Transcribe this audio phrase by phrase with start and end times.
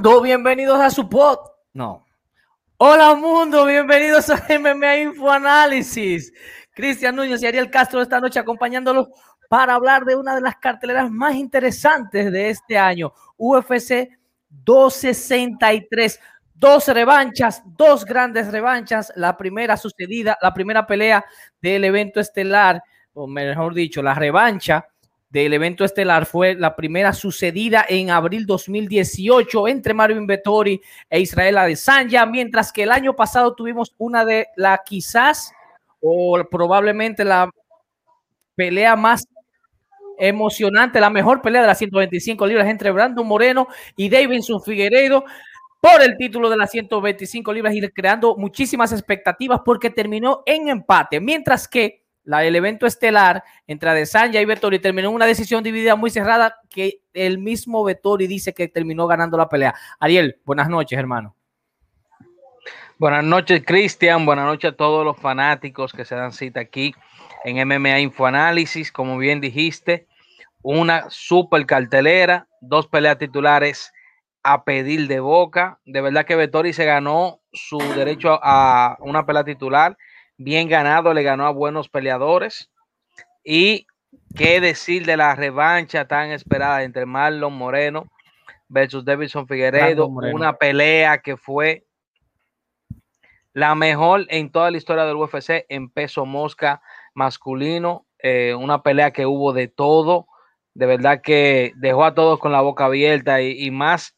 [0.00, 1.40] Mundo, bienvenidos a su pod.
[1.74, 2.06] No.
[2.78, 6.32] Hola mundo, bienvenidos a MMA Infoanálisis.
[6.72, 9.08] Cristian Núñez y Ariel Castro esta noche acompañándolos
[9.50, 14.08] para hablar de una de las carteleras más interesantes de este año, UFC
[14.48, 16.18] 263.
[16.54, 19.12] Dos revanchas, dos grandes revanchas.
[19.16, 21.22] La primera sucedida, la primera pelea
[21.60, 22.82] del evento estelar,
[23.12, 24.86] o mejor dicho, la revancha
[25.30, 31.58] del evento estelar fue la primera sucedida en abril 2018 entre Marvin Vettori e Israel
[31.58, 35.52] Adesanya, mientras que el año pasado tuvimos una de la quizás
[36.00, 37.48] o probablemente la
[38.56, 39.24] pelea más
[40.18, 45.24] emocionante, la mejor pelea de las 125 libras entre Brandon Moreno y Davidson Figueiredo
[45.80, 51.20] por el título de las 125 libras y creando muchísimas expectativas porque terminó en empate,
[51.20, 56.10] mientras que la, el evento estelar entre Adesanya y Vettori terminó una decisión dividida muy
[56.10, 59.74] cerrada que el mismo Vettori dice que terminó ganando la pelea.
[59.98, 61.34] Ariel, buenas noches, hermano.
[62.98, 64.26] Buenas noches, Cristian.
[64.26, 66.94] Buenas noches a todos los fanáticos que se dan cita aquí
[67.44, 68.92] en MMA Infoanálisis.
[68.92, 70.06] Como bien dijiste,
[70.60, 73.92] una super cartelera, dos peleas titulares
[74.42, 75.80] a pedir de boca.
[75.86, 79.96] De verdad que Vettori se ganó su derecho a una pelea titular
[80.40, 82.70] bien ganado, le ganó a buenos peleadores.
[83.44, 83.86] Y
[84.34, 88.10] qué decir de la revancha tan esperada entre Marlon Moreno
[88.68, 91.84] versus Davidson Figueredo, una pelea que fue
[93.52, 96.80] la mejor en toda la historia del UFC en peso mosca
[97.14, 100.26] masculino, eh, una pelea que hubo de todo,
[100.72, 104.16] de verdad que dejó a todos con la boca abierta y, más,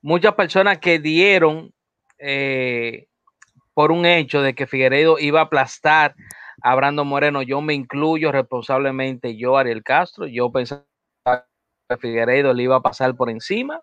[0.00, 1.74] muchas personas que dieron
[2.18, 3.08] eh,
[3.78, 6.16] por un hecho de que Figueiredo iba a aplastar
[6.62, 7.42] a Brando Moreno.
[7.42, 10.82] Yo me incluyo responsablemente, yo, Ariel Castro, yo pensaba
[11.24, 13.80] que Figueiredo le iba a pasar por encima.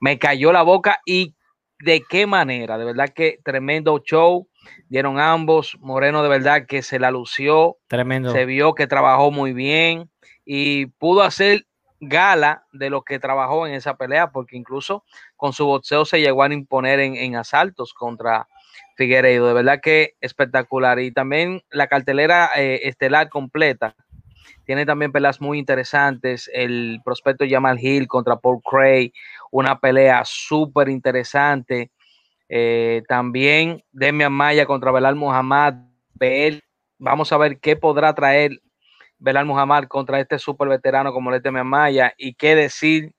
[0.00, 1.36] Me cayó la boca y
[1.78, 4.48] de qué manera, de verdad que tremendo show
[4.88, 5.76] dieron ambos.
[5.78, 7.76] Moreno de verdad que se la lució.
[7.86, 8.32] Tremendo.
[8.32, 10.10] Se vio que trabajó muy bien
[10.44, 11.68] y pudo hacer
[12.00, 15.04] gala de lo que trabajó en esa pelea, porque incluso
[15.36, 18.48] con su boxeo se llegó a imponer en, asaltos contra
[18.96, 20.98] Figueiredo, de verdad que espectacular.
[20.98, 23.94] Y también la cartelera eh, estelar completa.
[24.64, 26.50] Tiene también peleas muy interesantes.
[26.52, 29.12] El prospecto Jamal Hill contra Paul Cray,
[29.50, 31.92] una pelea súper interesante.
[32.48, 35.74] Eh, también Demian Maya contra Belal Muhammad.
[36.98, 38.60] Vamos a ver qué podrá traer
[39.18, 42.12] Belal Muhammad contra este súper veterano como Demian Maya.
[42.16, 43.12] Y qué decir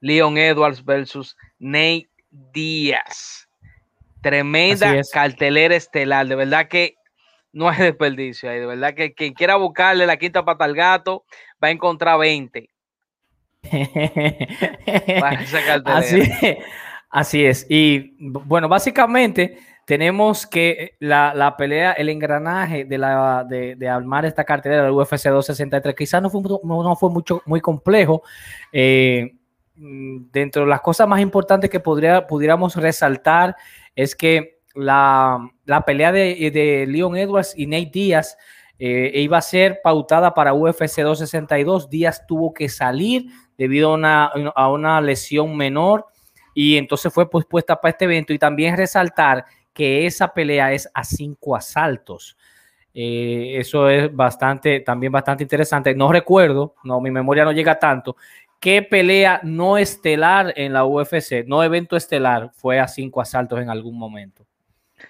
[0.00, 3.48] Leon Edwards versus Nate Díaz.
[4.20, 6.96] Tremenda cartelera estelar, de verdad que
[7.52, 11.24] no hay desperdicio ahí, de verdad que quien quiera buscarle la quinta pata al gato
[11.62, 12.68] va a encontrar 20.
[17.10, 17.66] así, es.
[17.68, 19.58] Y bueno, básicamente
[19.90, 25.24] tenemos que la, pelea, el engranaje de, la, de, de armar esta cartelera del UFC
[25.24, 28.22] 263 quizás no fue, no fue mucho, muy complejo.
[28.70, 29.34] Eh,
[29.74, 33.56] mm, dentro de las cosas más importantes que podría, pudiéramos resaltar
[33.96, 35.50] es que la,
[35.84, 38.38] pelea de, de, Leon Edwards y Nate Díaz
[38.78, 41.90] eh, iba a ser pautada para UFC 262.
[41.90, 43.26] Díaz tuvo que salir
[43.58, 46.06] debido a una, a una lesión menor
[46.54, 48.32] y entonces fue pospuesta para este evento.
[48.32, 52.36] Y también resaltar que esa pelea es a cinco asaltos.
[52.92, 55.94] Eh, eso es bastante, también bastante interesante.
[55.94, 58.16] No recuerdo, no, mi memoria no llega tanto,
[58.60, 63.70] ¿Qué pelea no estelar en la UFC, no evento estelar, fue a cinco asaltos en
[63.70, 64.44] algún momento?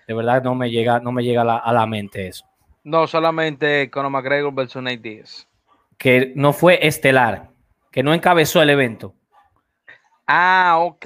[0.07, 2.47] De verdad no me llega, no me llega a la, mente eso.
[2.85, 5.49] No, solamente Conor McGregor versus Nate Diaz.
[5.99, 7.51] Que no fue estelar,
[7.91, 9.15] que no encabezó el evento.
[10.32, 11.05] Ah, ok.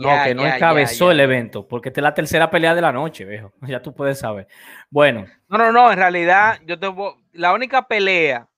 [0.00, 3.24] no, que no encabezó el evento, porque esta es la tercera pelea de la noche,
[3.24, 3.50] viejo.
[3.66, 4.48] Ya tú puedes saber.
[4.90, 5.24] Bueno.
[5.48, 6.92] No, no, no, en realidad, yo te
[7.32, 8.48] la única pelea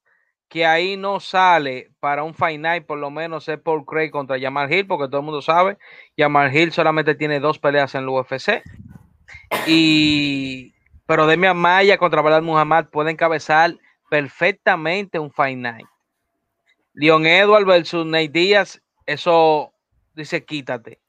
[0.48, 4.72] que ahí no sale para un Fight por lo menos es Paul Craig contra Jamal
[4.72, 5.78] Hill, porque todo el mundo sabe,
[6.16, 8.62] Jamal Hill solamente tiene dos peleas en el UFC.
[9.68, 10.74] Y,
[11.06, 13.76] pero Demian Maya contra Balad Muhammad puede encabezar
[14.10, 15.86] perfectamente un Night.
[16.94, 19.72] Leon Edwards versus Nate Díaz, eso
[20.18, 21.00] dice quítate.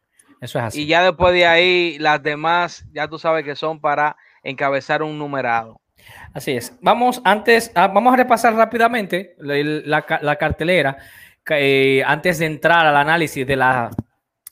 [0.42, 0.84] Eso es así.
[0.84, 5.18] Y ya después de ahí, las demás, ya tú sabes que son para encabezar un
[5.20, 5.82] numerado.
[6.34, 6.74] Así es.
[6.82, 10.98] Vamos antes, a, vamos a repasar rápidamente la, cartelera
[11.50, 13.90] eh, antes de entrar al análisis de la,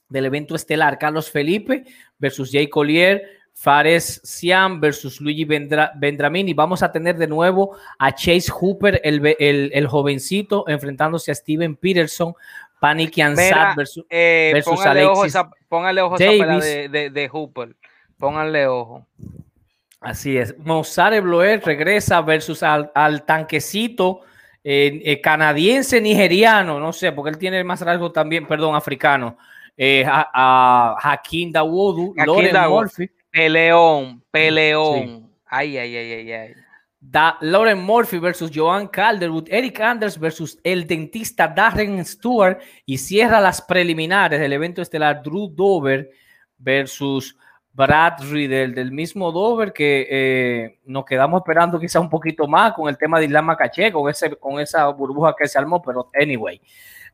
[0.09, 0.97] del evento estelar.
[0.97, 1.85] Carlos Felipe
[2.17, 6.53] versus Jay Collier, Fares Siam versus Luigi Vendramini.
[6.53, 12.33] Vamos a tener de nuevo a Chase Hooper, el, el, jovencito, enfrentándose a Steven Peterson
[12.79, 16.65] Panic Ansat versus, eh, versus póngale Alexis ojo esa, póngale ojo Davis.
[16.65, 17.75] esa de, de, Hooper.
[18.17, 19.07] Pónganle ojo.
[19.99, 20.57] Así es.
[20.59, 24.21] Mozart Bloer regresa versus al, al tanquecito
[24.63, 29.37] eh, eh, canadiense nigeriano, no sé, porque él tiene más rasgo también, perdón, africano.
[29.77, 33.09] Eh, a, a Hakim Dawodu, Loren Murphy.
[33.31, 35.31] Peleón, peleón.
[35.45, 36.53] Ay, ay, ay, ay, ay.
[37.09, 43.39] Da, Lauren Murphy versus Joan Calderwood, Eric Anders versus el dentista Darren Stewart y cierra
[43.39, 46.09] las preliminares del evento estelar Drew Dover
[46.57, 47.37] versus
[47.71, 52.89] Brad Riddle del mismo Dover que eh, nos quedamos esperando quizá un poquito más con
[52.89, 56.59] el tema de Islam Macaché, con, ese, con esa burbuja que se armó, pero anyway,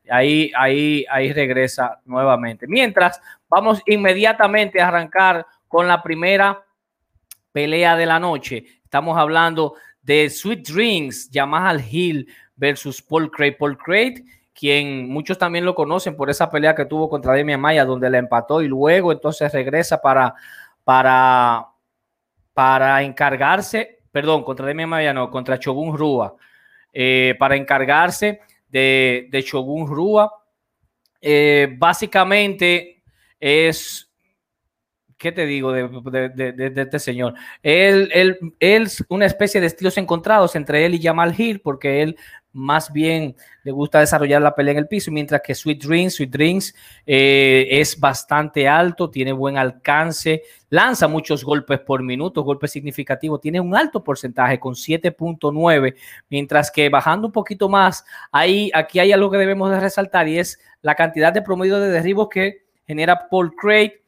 [0.10, 2.66] ahí, ahí, ahí regresa nuevamente.
[2.66, 6.64] Mientras, vamos inmediatamente a arrancar con la primera
[7.52, 8.66] pelea de la noche.
[8.94, 9.74] Estamos hablando
[10.04, 13.58] de Sweet Drinks, Jamal Hill versus Paul Craig.
[13.58, 14.24] Paul Craig
[14.54, 18.20] quien muchos también lo conocen por esa pelea que tuvo contra Demian Maya, donde le
[18.20, 20.36] empató y luego entonces regresa para,
[20.84, 21.70] para,
[22.54, 26.36] para encargarse, perdón, contra Demian Maya, no, contra Shogun Rua,
[26.94, 30.32] eh, para encargarse de, de Shogun Rua.
[31.20, 33.02] Eh, básicamente
[33.40, 34.13] es
[35.24, 37.34] ¿qué te digo de, este señor?
[37.64, 42.02] Él, él, él, es una especie de estilos encontrados entre él y Jamal Hill, porque
[42.02, 42.18] él
[42.52, 46.30] más bien le gusta desarrollar la pelea en el piso, mientras que Sweet Dreams, Sweet
[46.30, 46.76] Dreams
[47.06, 53.62] eh, es bastante alto, tiene buen alcance, lanza muchos golpes por minuto, golpes significativos, tiene
[53.62, 55.96] un alto porcentaje con 7.9,
[56.30, 60.38] mientras que bajando un poquito más, ahí, aquí hay algo que debemos de resaltar y
[60.38, 64.03] es la cantidad de promedio de derribos que genera Paul Craig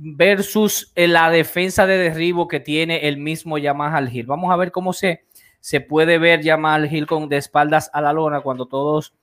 [0.00, 4.26] versus eh, la defensa de derribo que tiene el mismo Yamaha Hill.
[4.26, 5.26] Vamos a ver cómo se
[5.60, 9.14] se puede ver Jamal Hill con de espaldas a la lona cuando todos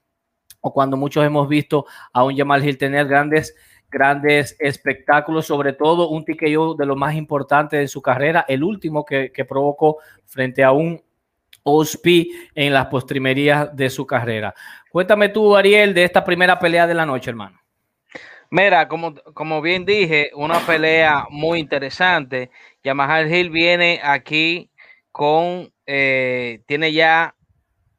[0.61, 3.55] o cuando muchos hemos visto a un Jamal Hill tener grandes
[3.89, 9.05] grandes espectáculos, sobre todo un TKO de lo más importante de su carrera, el último
[9.05, 11.01] que, provocó frente a un
[11.63, 12.07] OSP
[12.55, 14.53] en las postrimerías de su carrera.
[14.91, 17.64] Cuéntame tú, Ariel, de esta primera pelea de la noche, hermano.
[18.51, 22.51] Mira, como, como bien dije, una pelea muy interesante.
[22.83, 24.69] Yamaha Hill viene aquí
[25.11, 27.35] con eh, tiene ya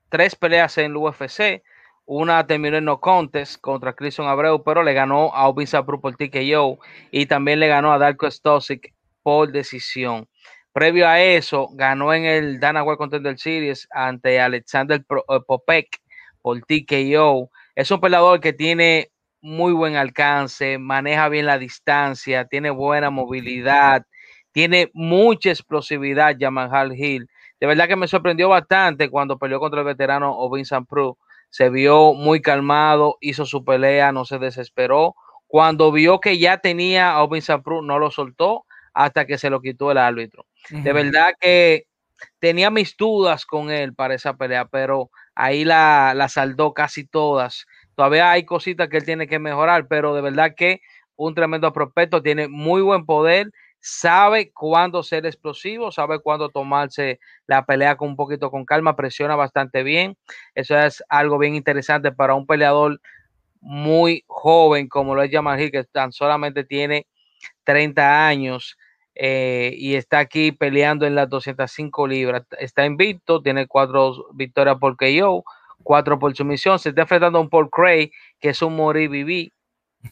[0.08, 1.62] tres peleas en el UFC.
[2.04, 6.16] Una terminó en no contest contra Christian Abreu, pero le ganó a Obin Sapru por
[6.16, 6.78] TKO
[7.10, 10.28] y también le ganó a Darko Stosic por decisión.
[10.72, 16.00] Previo a eso, ganó en el Dana White Contender Series ante Alexander eh, Popek
[16.42, 17.50] por TKO.
[17.74, 19.10] Es un peleador que tiene
[19.46, 24.04] muy buen alcance, maneja bien la distancia, tiene buena movilidad,
[24.52, 27.28] tiene mucha explosividad, Jamal Hill
[27.60, 31.18] de verdad que me sorprendió bastante cuando peleó contra el veterano Ovin Pro.
[31.48, 35.14] Se vio muy calmado, hizo su pelea, no se desesperó.
[35.46, 39.60] Cuando vio que ya tenía a Ovin Pro, no lo soltó hasta que se lo
[39.60, 40.46] quitó el árbitro.
[40.70, 41.86] De verdad que
[42.40, 47.66] tenía mis dudas con él para esa pelea, pero ahí la, la saldó casi todas.
[47.96, 50.80] Todavía hay cositas que él tiene que mejorar, pero de verdad que
[51.16, 53.50] un tremendo prospecto, tiene muy buen poder
[53.88, 59.36] sabe cuándo ser explosivo, sabe cuándo tomarse la pelea con un poquito con calma, presiona
[59.36, 60.16] bastante bien.
[60.56, 63.00] Eso es algo bien interesante para un peleador
[63.60, 67.06] muy joven como lo es Jamal que tan solamente tiene
[67.62, 68.76] 30 años
[69.14, 72.42] eh, y está aquí peleando en las 205 libras.
[72.58, 75.44] Está invicto, tiene cuatro victorias por KO,
[75.86, 76.78] cuatro por sumisión.
[76.80, 79.52] Se está enfrentando a un Paul Cray, que es un morir vivir,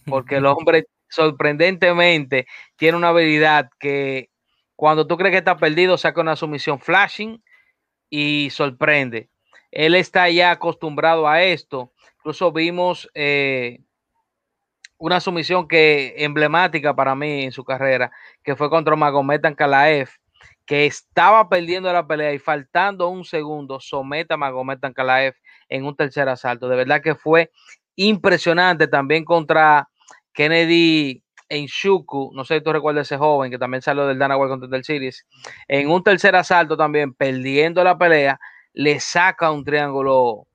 [0.07, 4.31] porque el hombre sorprendentemente tiene una habilidad que
[4.77, 7.43] cuando tú crees que está perdido, saca una sumisión flashing
[8.09, 9.29] y sorprende.
[9.71, 11.93] Él está ya acostumbrado a esto.
[12.19, 13.81] Incluso vimos eh,
[14.99, 18.13] una sumisión que emblemática para mí en su carrera,
[18.45, 20.09] que fue contra Magomed Ankalaev,
[20.67, 25.35] que estaba perdiendo la pelea y faltando un segundo, somete a Magomed Ankalaev
[25.69, 26.69] en un tercer asalto.
[26.69, 27.51] De verdad que fue
[27.97, 29.89] impresionante también contra
[30.33, 34.37] Kennedy en Shuku, no sé si tú recuerdas ese joven que también salió del Dana
[34.37, 35.27] contra el Series,
[35.69, 38.41] en un tercer asalto también, perdiendo la pelea,
[38.73, 40.47] le saca un triángulo,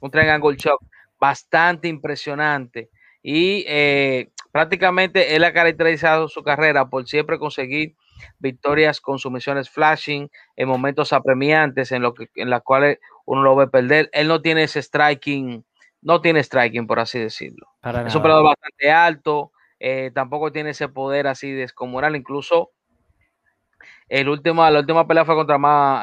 [0.00, 0.82] un triángulo shock
[1.18, 2.90] bastante impresionante.
[3.22, 7.96] Y eh, prácticamente él ha caracterizado su carrera por siempre conseguir
[8.38, 12.98] victorias con sumisiones flashing en momentos apremiantes en, lo que, en las cuales
[13.28, 14.08] uno lo ve perder.
[14.12, 15.64] Él no tiene ese striking
[16.02, 17.66] no tiene striking, por así decirlo.
[18.06, 22.70] es un peleador bastante alto, eh, tampoco tiene ese poder así descomunal, incluso
[24.08, 25.58] el último, la última pelea fue contra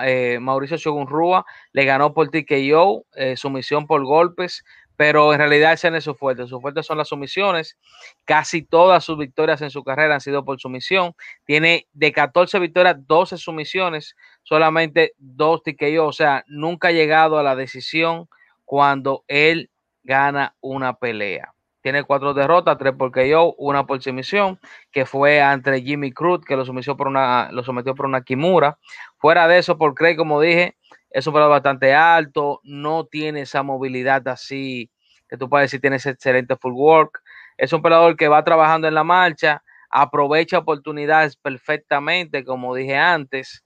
[0.05, 4.63] eh, Mauricio Shogun Rua, le ganó por TKO, eh, sumisión por golpes,
[4.96, 6.48] pero en realidad ese no es su fuerte.
[6.48, 7.77] Su fuerte son las sumisiones.
[8.24, 11.13] Casi todas sus victorias en su carrera han sido por sumisión.
[11.46, 16.05] Tiene de 14 victorias, 12 sumisiones, solamente dos TKO.
[16.07, 18.27] O sea, nunca ha llegado a la decisión
[18.63, 19.69] cuando él
[20.03, 21.51] gana una pelea.
[21.81, 24.59] Tiene cuatro derrotas, tres por KO, una por sumisión,
[24.91, 28.79] que fue ante Jimmy Cruz, que lo sometió por una, lo sometió por una Kimura.
[29.17, 30.77] Fuera de eso, por Craig, como dije,
[31.11, 34.89] es un peleador bastante alto, no tiene esa movilidad así
[35.29, 37.21] que tú puedes decir tiene ese excelente full work.
[37.57, 43.63] Es un peleador que va trabajando en la marcha, aprovecha oportunidades perfectamente, como dije antes.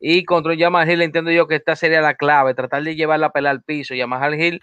[0.00, 3.30] Y contra Jamal Hill entiendo yo que esta sería la clave, tratar de llevar la
[3.30, 3.94] pelea al piso.
[3.96, 4.60] Jamal Hill,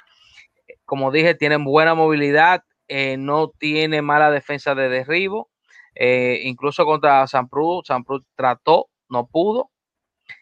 [0.85, 5.49] como dije, tiene buena movilidad, eh, no tiene mala defensa de derribo.
[5.95, 9.71] Eh, incluso contra Sanprú, Sanprú trató, no pudo.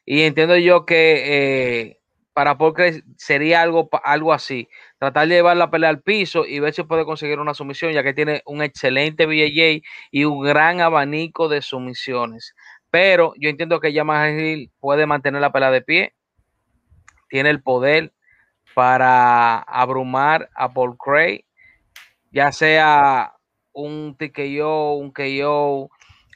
[0.06, 2.00] Y entiendo yo que eh,
[2.34, 2.74] para Paul
[3.18, 4.68] sería algo, algo así.
[5.00, 8.04] Tratar de llevar la pelea al piso y ver si puede conseguir una sumisión, ya
[8.04, 12.54] que tiene un excelente BJJ y un gran abanico de sumisiones.
[12.96, 16.16] Pero yo entiendo que Yamaha Hill puede mantener la pelea de pie.
[17.28, 18.14] Tiene el poder
[18.74, 21.44] para abrumar a Paul Cray,
[22.32, 23.34] ya sea
[23.74, 25.90] un TKO, un KO,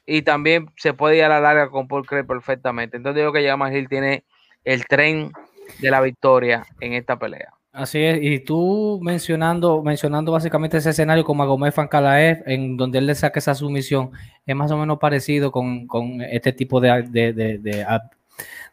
[0.06, 2.98] y también se puede ir a la larga con Paul Craig perfectamente.
[2.98, 4.26] Entonces digo que Yamaha Hill tiene
[4.66, 5.32] el tren
[5.80, 7.54] de la victoria en esta pelea.
[7.72, 13.06] Así es, y tú mencionando, mencionando básicamente ese escenario con Magomed Fankalaev, en donde él
[13.06, 14.12] le saca esa sumisión,
[14.46, 15.88] es más o menos parecido con,
[16.32, 17.04] este tipo de,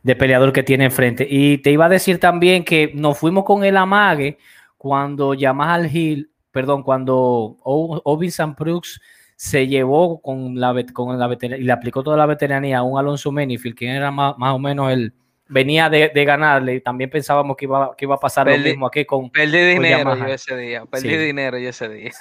[0.02, 1.26] de, peleador que tiene enfrente.
[1.28, 4.38] Y te iba a decir también que nos fuimos con el amague
[4.78, 9.00] cuando Yamaha Hill, perdón, cuando Obi Brooks
[9.36, 13.30] se llevó con la, con la y le aplicó toda la veteranía a un Alonso
[13.30, 15.12] Menifield, quien era más, o menos el
[15.48, 19.04] venía de, ganarle y también pensábamos que iba, que iba a pasar lo mismo aquí
[19.04, 22.12] con perdí dinero yo ese día perdí dinero yo ese día.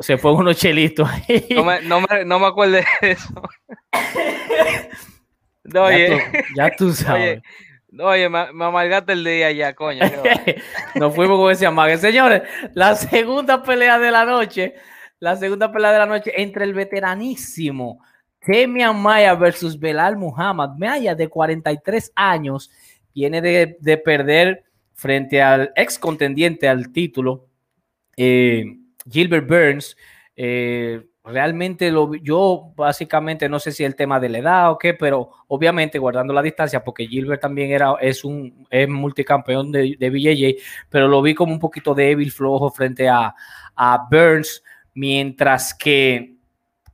[0.00, 1.08] Se fue, unos chelitos
[1.54, 3.42] no me, no, me, no me acuerdo de eso.
[5.74, 6.22] Oye,
[6.54, 7.42] ya, tú, sabes.
[7.98, 10.04] Oye, me, me, amargaste el día ya, coño.
[10.94, 11.98] Nos fuimos con ese amague.
[11.98, 12.42] Señores,
[12.74, 14.74] la segunda pelea de la noche
[15.18, 18.02] la segunda pelea de la noche entre el veteranísimo
[18.46, 20.76] Demian Maya versus Belal Muhammad.
[20.78, 22.70] Maya, de 43 años,
[23.14, 27.46] viene de, perder frente al ex contendiente al título,
[28.16, 28.64] eh,
[29.10, 29.96] Gilbert Burns.
[30.36, 34.94] Eh, realmente lo, yo básicamente no sé si el tema de la edad o qué,
[34.94, 40.10] pero obviamente guardando la distancia, porque Gilbert también era, es un es multicampeón de, de
[40.10, 43.34] BJJ, pero lo vi como un poquito débil, flojo frente a,
[43.74, 44.62] a Burns
[44.94, 46.35] mientras que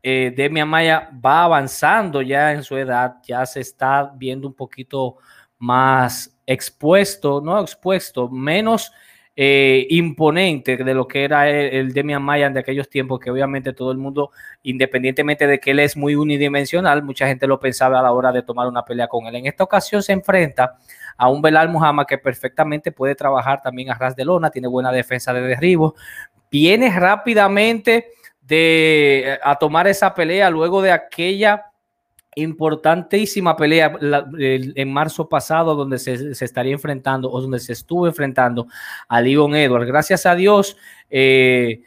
[0.02, 5.16] eh, Demian Maya va avanzando ya en su edad, ya se está viendo un poquito
[5.58, 8.92] más expuesto, no expuesto, menos
[9.36, 13.92] eh, imponente de lo que era el, Demian Maya de aquellos tiempos, que obviamente todo
[13.92, 14.30] el mundo,
[14.62, 18.42] independientemente de que él es muy unidimensional, mucha gente lo pensaba a la hora de
[18.42, 19.36] tomar una pelea con él.
[19.36, 20.76] En esta ocasión se enfrenta
[21.16, 24.90] a un Belal Muhammad que perfectamente puede trabajar también a ras de lona, tiene buena
[24.90, 25.94] defensa de derribo,
[26.50, 28.08] viene rápidamente
[28.42, 31.72] de, eh, a tomar esa pelea luego de aquella
[32.34, 38.66] importantísima pelea en marzo pasado donde se, estaría enfrentando o donde se estuvo enfrentando
[39.08, 39.86] a Leon Edwards.
[39.86, 40.76] Gracias a Dios
[41.10, 41.82] eh,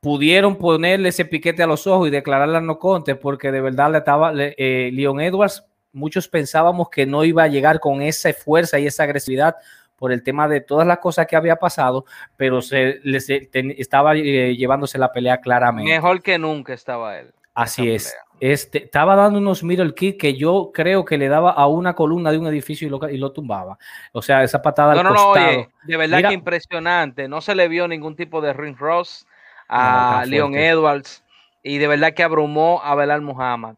[0.00, 3.98] pudieron ponerle ese piquete a los ojos y declararle no conte porque de verdad le
[3.98, 5.64] estaba eh, Leon Edwards.
[5.92, 9.56] Muchos pensábamos que no iba a llegar con esa fuerza y esa agresividad
[9.98, 12.04] por el tema de todas las cosas que había pasado,
[12.36, 15.90] pero se, les, estaba eh, llevándose la pelea claramente.
[15.90, 17.32] Mejor que nunca estaba él.
[17.54, 18.16] Así es.
[18.40, 22.30] Este, estaba dando unos middle kick que yo creo que le daba a una columna
[22.30, 23.78] de un edificio y lo, y lo tumbaba.
[24.12, 27.26] O sea, esa patada no, no, No, oye, de verdad que impresionante.
[27.26, 29.26] No se le vio ningún tipo de ring ross
[29.68, 31.24] a Leon Edwards
[31.64, 33.74] y de verdad que abrumó a Belal Muhammad.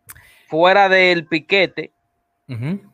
[0.49, 1.93] Fuera del piquete,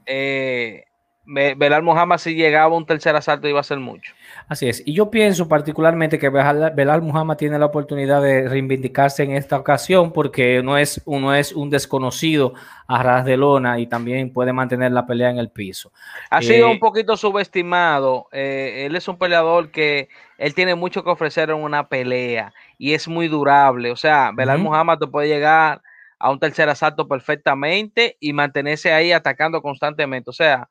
[0.07, 0.85] eh,
[1.27, 4.13] Belal Muhammad si llegaba a un tercer asalto iba a ser mucho.
[4.49, 4.83] Así es.
[4.87, 10.13] Y yo pienso particularmente que Belal Muhammad tiene la oportunidad de reivindicarse en esta ocasión
[10.13, 12.55] porque no es, uno es un desconocido
[12.87, 15.91] a ras de lona y también puede mantener la pelea en el piso.
[16.31, 18.29] Ha sido eh, un poquito subestimado.
[18.31, 20.09] Eh, él es un peleador que
[20.39, 23.91] él tiene mucho que ofrecer en una pelea y es muy durable.
[23.91, 25.83] O sea, Belal Muhammad te puede llegar
[26.19, 30.31] a un tercer asalto perfectamente y mantenerse ahí atacando constantemente.
[30.31, 30.69] O sea,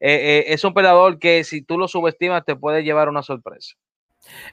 [0.00, 3.76] eh, eh, es un peleador que si tú lo subestimas te puede llevar una sorpresa.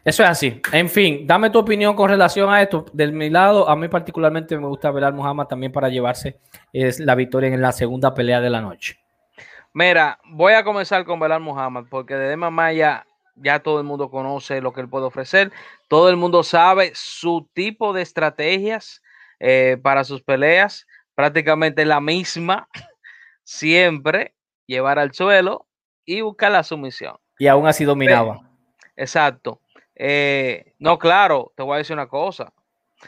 [0.06, 0.62] Eso es así.
[0.72, 2.86] En fin, dame tu opinión con relación a esto.
[2.94, 6.40] De mi lado, a mí particularmente me gusta ver al Muhammad también para llevarse
[6.72, 9.00] es la victoria en la segunda pelea de la noche.
[9.74, 14.62] Mira, voy a comenzar con Belal Muhammad porque de Maya ya todo el mundo conoce
[14.62, 15.52] lo que él puede ofrecer,
[15.88, 19.02] todo el mundo sabe su tipo de estrategias
[19.40, 22.68] eh, para sus peleas, prácticamente la misma,
[23.44, 25.66] siempre llevar al suelo
[26.06, 27.16] y buscar la sumisión.
[27.38, 28.40] Y aún así dominaba.
[28.96, 29.60] exacto.
[29.96, 32.52] Eh, no, claro, te voy a decir una cosa.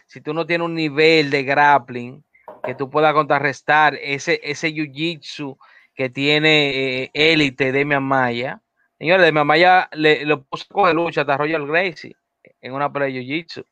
[0.05, 2.23] Si tú no tienes un nivel de grappling
[2.63, 5.57] que tú puedas contrarrestar ese, ese jiu-jitsu
[5.93, 8.61] que tiene eh, élite de Maya,
[8.97, 12.15] señores, de Maya le, lo puso de lucha hasta Royal Gracie
[12.61, 13.65] en una pelea de jiu-jitsu.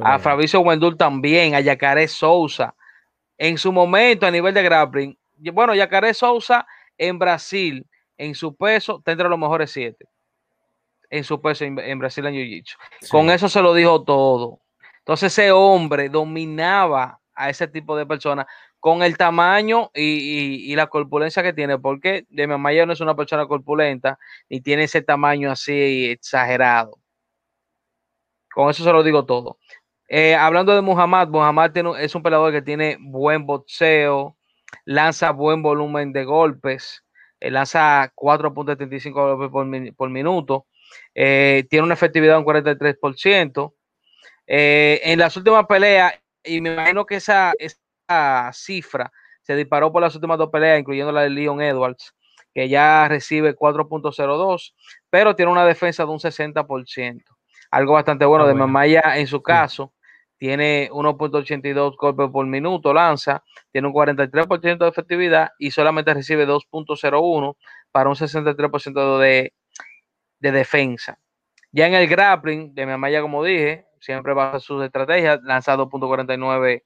[0.00, 2.74] A Fabricio Wendul también, a Yacaré Sousa.
[3.38, 5.18] En su momento, a nivel de grappling,
[5.52, 6.66] bueno, Yacaré Sousa
[7.00, 7.86] en Brasil,
[8.18, 10.06] en su peso, tendrá los mejores siete.
[11.08, 12.76] En su peso en, Brasil en Jiu-Jitsu.
[13.10, 14.60] Con eso se lo dijo todo.
[14.98, 18.46] Entonces ese hombre dominaba a ese tipo de personas
[18.78, 23.16] con el tamaño y, la corpulencia que tiene, porque de mi mayor no es una
[23.16, 24.18] persona corpulenta
[24.50, 26.98] ni tiene ese tamaño así exagerado.
[28.54, 29.58] Con eso se lo digo todo.
[30.06, 34.36] Eh, hablando de Muhammad, Muhammad es un peleador que tiene buen boxeo,
[34.84, 37.04] lanza buen volumen de golpes,
[37.40, 40.66] eh, lanza 4.75 golpes por, minuto,
[41.14, 43.74] eh, tiene una efectividad de un 43%.
[44.46, 46.12] en las últimas peleas,
[46.42, 49.12] y me imagino que esa, esa cifra
[49.42, 52.14] se disparó por las últimas dos peleas, incluyendo la de Leon Edwards,
[52.54, 54.74] que ya recibe 4.02,
[55.08, 57.24] pero tiene una defensa de un 60%.
[57.70, 59.92] Algo bastante bueno, ah, de Mamaya en su caso
[60.40, 67.56] tiene 1.82 golpes por minuto, lanza, tiene un 43% de efectividad y solamente recibe 2.01
[67.92, 69.52] para un 63% de,
[70.38, 71.18] de defensa.
[71.72, 76.84] Ya en el grappling de Mamaya, como dije, siempre baja sus estrategias, lanza 2.49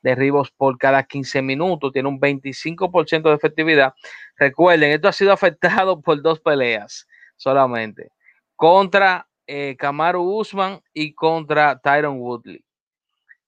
[0.00, 3.94] derribos por cada 15 minutos, tiene un 25% de efectividad.
[4.36, 8.12] Recuerden, esto ha sido afectado por dos peleas solamente,
[8.54, 12.64] contra eh, Kamaru Usman y contra Tyron Woodley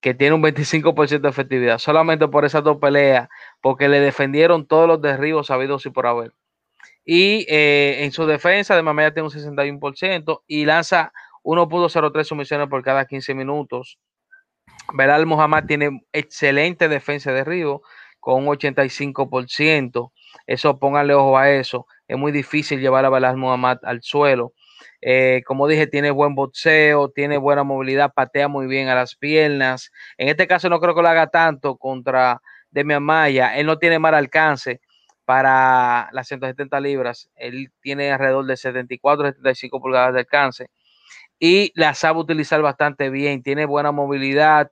[0.05, 3.27] que tiene un 25% de efectividad, solamente por esas dos peleas,
[3.63, 6.35] porque le defendieron todos los derribos sabidos y por haber.
[7.07, 11.11] Y eh, en su defensa, de Mamaya tiene un 61% y lanza
[11.43, 13.99] 1.03 sumisiones por cada 15 minutos.
[14.93, 17.81] Belal Muhammad tiene excelente defensa de derribo
[18.21, 20.13] con un 85%.
[20.47, 21.87] Eso, pónganle ojo a eso.
[22.07, 24.53] Es muy difícil llevar a Belal Muhammad al suelo.
[25.07, 29.93] Eh, como dije, tiene buen boxeo, tiene buena movilidad, patea muy bien a las piernas.
[30.17, 32.41] En este caso no creo que lo haga tanto contra
[32.71, 33.55] Demian Maya.
[33.55, 34.81] Él no tiene mal alcance
[35.27, 37.29] para las 170 libras.
[37.35, 40.69] Él tiene alrededor de 74, 75 pulgadas de alcance.
[41.39, 43.43] Y la sabe utilizar bastante bien.
[43.43, 44.71] Tiene buena movilidad.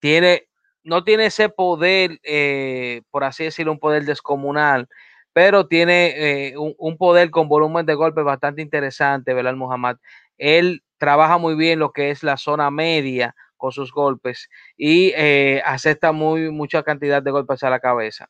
[0.00, 0.48] Tiene,
[0.84, 4.86] no tiene ese poder, eh, por así decirlo, un poder descomunal
[5.32, 9.96] pero tiene eh, un, poder con volumen de golpe bastante interesante, Belal Muhammad.
[10.36, 15.62] Él trabaja muy bien lo que es la zona media con sus golpes y eh,
[15.64, 18.28] acepta muy, mucha cantidad de golpes a la cabeza.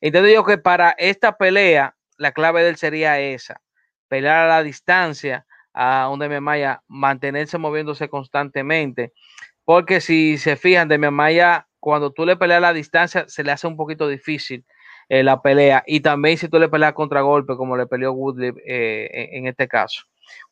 [0.00, 3.60] Entonces digo que para esta pelea, la clave de él sería esa,
[4.08, 9.12] pelear a la distancia, a me Maya, mantenerse moviéndose constantemente,
[9.64, 13.52] porque si se fijan, de Maya, cuando tú le peleas a la distancia, se le
[13.52, 14.64] hace un poquito difícil
[15.10, 15.82] eh, la pelea.
[15.88, 20.04] Y también si tú le peleas contragolpe, como le peleó Woodley eh, en, este caso.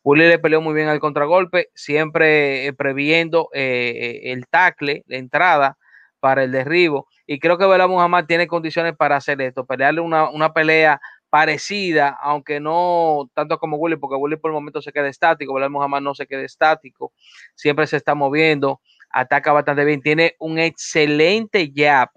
[0.02, 5.78] Woodley le peleó muy bien al contragolpe, siempre eh, previendo el tackle, la entrada
[6.18, 7.06] para el derribo.
[7.24, 12.18] Y creo que Bela Muhammad tiene condiciones para hacer esto, pelearle una, una pelea parecida,
[12.20, 16.00] aunque no tanto como Willy, porque Willy por el momento se queda estático, Belal Muhammad
[16.00, 17.12] no se queda estático,
[17.54, 22.08] siempre se está moviendo, ataca bastante bien, tiene un excelente jab,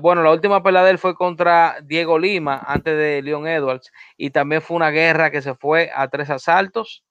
[0.00, 4.30] bueno, la última pelea de él fue contra Diego Lima antes de Leon Edwards y
[4.30, 7.04] también fue una guerra que se fue a tres asaltos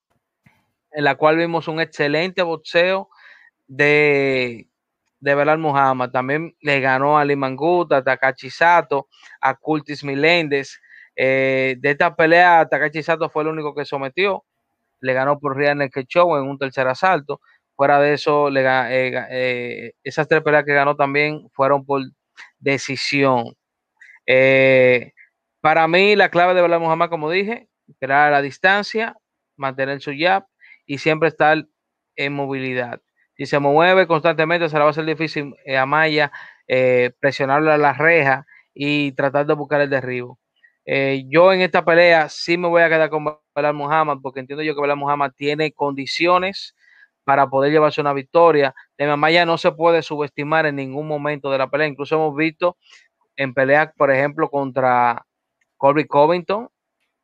[0.94, 3.10] en la cual vimos un excelente boxeo
[3.68, 4.68] de,
[5.20, 6.12] de Belal Muhammad.
[6.12, 9.08] También le ganó a Limanguta, Takachi Sato,
[9.42, 10.80] a Curtis Miléndez.
[11.16, 14.46] Eh, de esta pelea, Takachi Sato fue el único que sometió.
[15.02, 17.42] Le ganó por Ryan Show en un tercer asalto.
[17.76, 22.02] Fuera de eso, le, eh, eh, esas tres peleas que ganó también fueron por
[22.60, 23.56] decisión.
[24.26, 25.12] Eh,
[25.62, 27.68] para mí, la clave de Bala Muhammad, como dije,
[28.00, 29.16] crear la distancia,
[29.56, 30.46] mantener su jab
[30.86, 31.66] y siempre estar
[32.16, 33.02] en movilidad.
[33.36, 36.32] Si se mueve constantemente, se va a hacer difícil eh, a Maya
[36.68, 40.40] eh, presionarle a la reja y tratar de buscar el derribo.
[40.86, 44.76] yo en esta pelea sí me voy a quedar con Belal Muhammad porque entiendo yo
[44.76, 46.76] que Belal Muhammad tiene condiciones
[47.24, 48.74] para poder llevarse una victoria.
[48.98, 51.88] De Maya no se puede subestimar en ningún momento de la pelea.
[51.88, 52.78] Incluso hemos visto
[53.36, 55.26] en peleas, por ejemplo, contra
[55.78, 56.70] Colby Covington,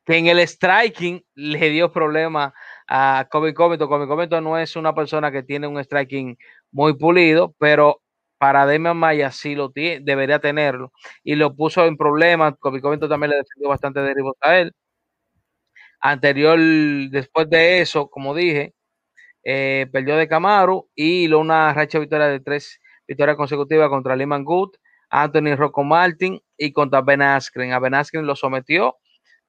[0.06, 2.54] que en el striking le dio problema
[2.88, 3.88] a Kobe Covington.
[3.88, 6.38] Kobe Covington no es una persona que tiene un striking
[6.72, 8.02] muy pulido, pero
[8.40, 10.92] para Demian Maya sí lo tiene, debería tenerlo.
[11.24, 12.56] Y lo puso en problemas.
[12.60, 14.74] Kobe Covington también le defendió bastante derribos a él.
[16.02, 16.58] Anterior,
[17.12, 18.74] después de eso, como dije,
[19.44, 24.44] eh, perdió de Camaro y lo una racha victoria de tres victorias consecutivas contra Lehman
[24.44, 24.72] Good,
[25.10, 27.74] Anthony Rocco Martin y contra Ben Askren.
[27.74, 28.98] A Ben Askren lo sometió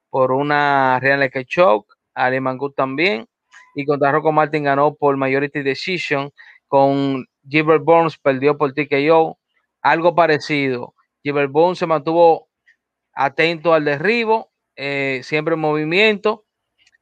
[0.09, 3.27] por una Real que choke, a Lehman Good también.
[3.75, 6.31] Y contra Rocco Martin ganó por majority decision.
[6.67, 9.37] Con Gilbert Burns perdió por TKO.
[9.81, 10.93] Algo parecido.
[11.23, 12.49] Gilbert Burns se mantuvo
[13.13, 16.45] atento al derribo, eh, siempre en movimiento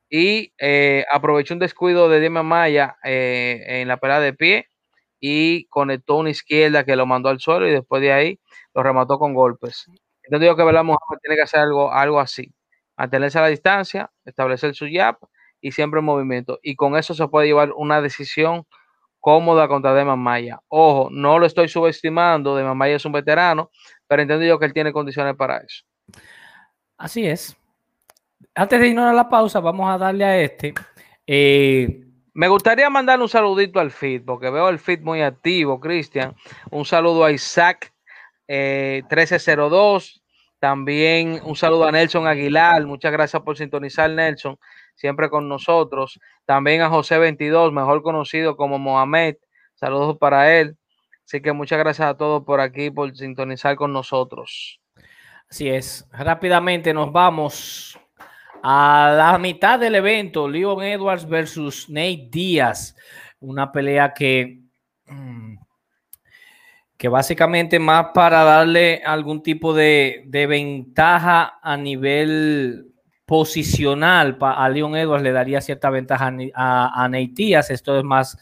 [0.10, 4.67] y eh, aprovechó un descuido de Dima Maya eh, en la pelea de pie
[5.19, 8.39] y conectó una izquierda que lo mandó al suelo y después de ahí
[8.74, 9.86] lo remató con golpes.
[10.24, 12.54] Entonces digo que Muhammad tiene que hacer algo, algo así,
[12.98, 15.17] mantenerse a la distancia, establecer su jab
[15.62, 16.60] y siempre en movimiento.
[16.63, 18.65] Y con eso se puede llevar una decisión
[19.19, 20.60] cómoda contra Dema Maya.
[20.69, 23.69] Ojo, no lo estoy subestimando, Dema Maya es un veterano,
[24.08, 25.84] pero entiendo yo que él tiene condiciones para eso.
[26.98, 27.58] Así es.
[28.60, 30.74] Antes de irnos a la pausa, vamos a darle a este.
[31.26, 36.36] Eh, me gustaría mandar un saludito al feed, porque veo el feed muy activo, Cristian.
[36.69, 37.93] Un saludo a Isaac
[38.50, 40.17] 1302.
[40.17, 40.22] Eh,
[40.60, 42.86] También un saludo a Nelson Aguilar.
[42.86, 44.60] Muchas gracias por sintonizar, Nelson,
[44.93, 46.19] siempre con nosotros.
[46.43, 49.38] También a José 22, mejor conocido como Mohamed.
[49.76, 50.76] Saludos para él.
[51.24, 54.82] Así que muchas gracias a todos por aquí, por sintonizar con nosotros.
[55.50, 56.06] Así es.
[56.12, 57.98] Rápidamente nos vamos
[58.63, 62.95] a la mitad del evento, Leon Edwards versus Nate Díaz,
[63.39, 64.62] una pelea que,
[65.06, 65.56] mm,
[66.98, 72.88] que básicamente más para darle algún tipo de, ventaja a nivel
[73.26, 77.69] posicional a Leon Edwards le daría cierta ventaja a, a Nate Díaz.
[77.69, 78.38] Esto es más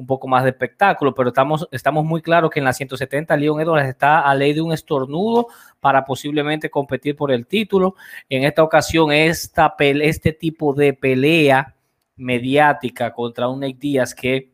[0.00, 3.60] un poco más de espectáculo, pero estamos, estamos muy claros que en la 170 Leon
[3.60, 7.96] Edwards está a ley de un estornudo para posiblemente competir por el título.
[8.30, 11.74] En esta ocasión, esta este tipo de pelea
[12.16, 14.50] mediática contra un Nate Díaz que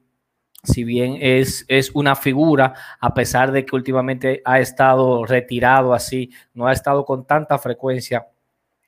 [0.64, 6.32] si bien es, es una figura, a pesar de que últimamente ha estado retirado así,
[6.54, 8.26] no ha estado con tanta frecuencia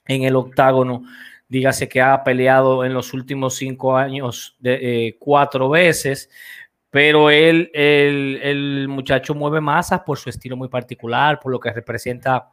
[0.04, 1.04] en el octágono,
[1.48, 6.30] dígase que ha peleado en los últimos cinco años de, eh, cuatro veces,
[6.90, 12.48] pero él, el, muchacho mueve masas por su estilo muy particular, por lo que representa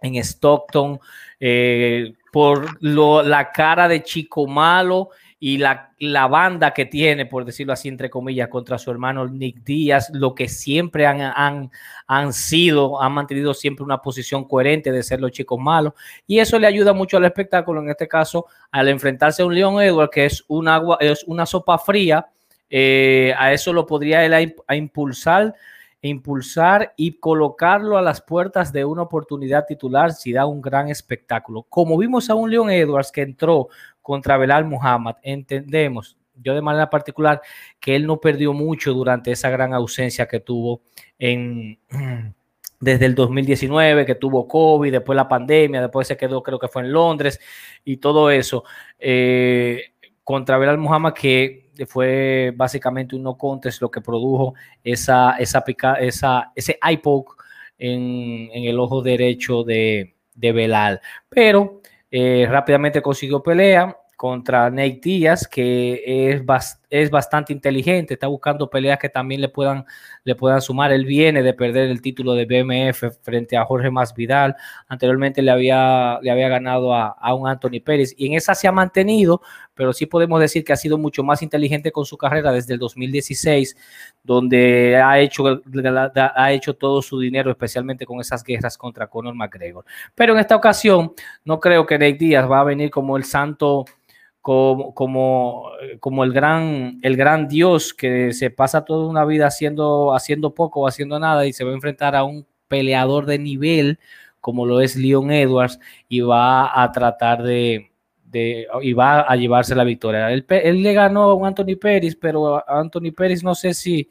[0.00, 0.98] en Stockton,
[1.40, 5.10] eh, por lo, la cara de chico malo
[5.46, 9.62] y la, la, banda que tiene, por decirlo así, entre comillas, contra su hermano Nick
[9.62, 11.70] Díaz, lo que siempre han, han,
[12.06, 15.92] han, sido, han mantenido siempre una posición coherente de ser los chicos malos.
[16.26, 19.82] Y eso le ayuda mucho al espectáculo, en este caso, al enfrentarse a un Leon
[19.82, 22.26] Edward, que es, un agua, es una sopa fría.
[22.70, 25.54] Eh, a eso lo podría él a impulsar
[26.08, 31.62] impulsar y colocarlo a las puertas de una oportunidad titular si da un gran espectáculo.
[31.62, 33.68] Como vimos a un Leon Edwards que entró
[34.04, 37.40] contra Belal Muhammad, entendemos, yo de manera particular,
[37.80, 40.82] que él no perdió mucho durante esa gran ausencia que tuvo
[41.18, 41.78] en
[42.80, 46.82] desde el 2019, que tuvo COVID, después la pandemia, después se quedó, creo que fue
[46.82, 47.40] en Londres
[47.82, 48.64] y todo eso.
[48.98, 55.64] Eh, contra Belal Muhammad, que fue básicamente un no contest lo que produjo esa, esa,
[55.98, 57.36] esa ese eye poke
[57.78, 61.00] en, el ojo derecho de, de Belal.
[61.30, 61.80] Pero
[62.16, 66.44] eh, rápidamente consiguió pelea contra Nate Díaz, que es,
[66.88, 69.84] es bastante inteligente, está buscando peleas que también le puedan,
[70.24, 70.92] le puedan sumar.
[70.92, 74.56] Él viene de perder el título de BMF frente a Jorge Masvidal.
[74.88, 78.66] Anteriormente le había, le había ganado a, a, un Anthony Pérez y en esa se
[78.66, 79.42] ha mantenido,
[79.74, 82.80] pero sí podemos decir que ha sido mucho más inteligente con su carrera desde el
[82.80, 83.76] 2016,
[84.22, 85.44] donde ha hecho,
[86.16, 89.84] ha hecho todo su dinero, especialmente con esas guerras contra Conor McGregor.
[90.14, 91.12] Pero en esta ocasión
[91.44, 93.84] no creo que Nate Díaz va a venir como el santo
[94.44, 100.14] como, como, como, el, gran, el gran Dios que se pasa toda una vida haciendo,
[100.14, 103.98] haciendo poco o haciendo nada y se va a enfrentar a un peleador de nivel
[104.40, 105.80] como lo es Leon Edwards
[106.10, 107.90] y va a tratar de,
[108.22, 110.30] de y va a llevarse la victoria.
[110.30, 110.44] Él,
[110.82, 114.10] le ganó a Anthony Pérez, pero Anthony Pérez no sé si,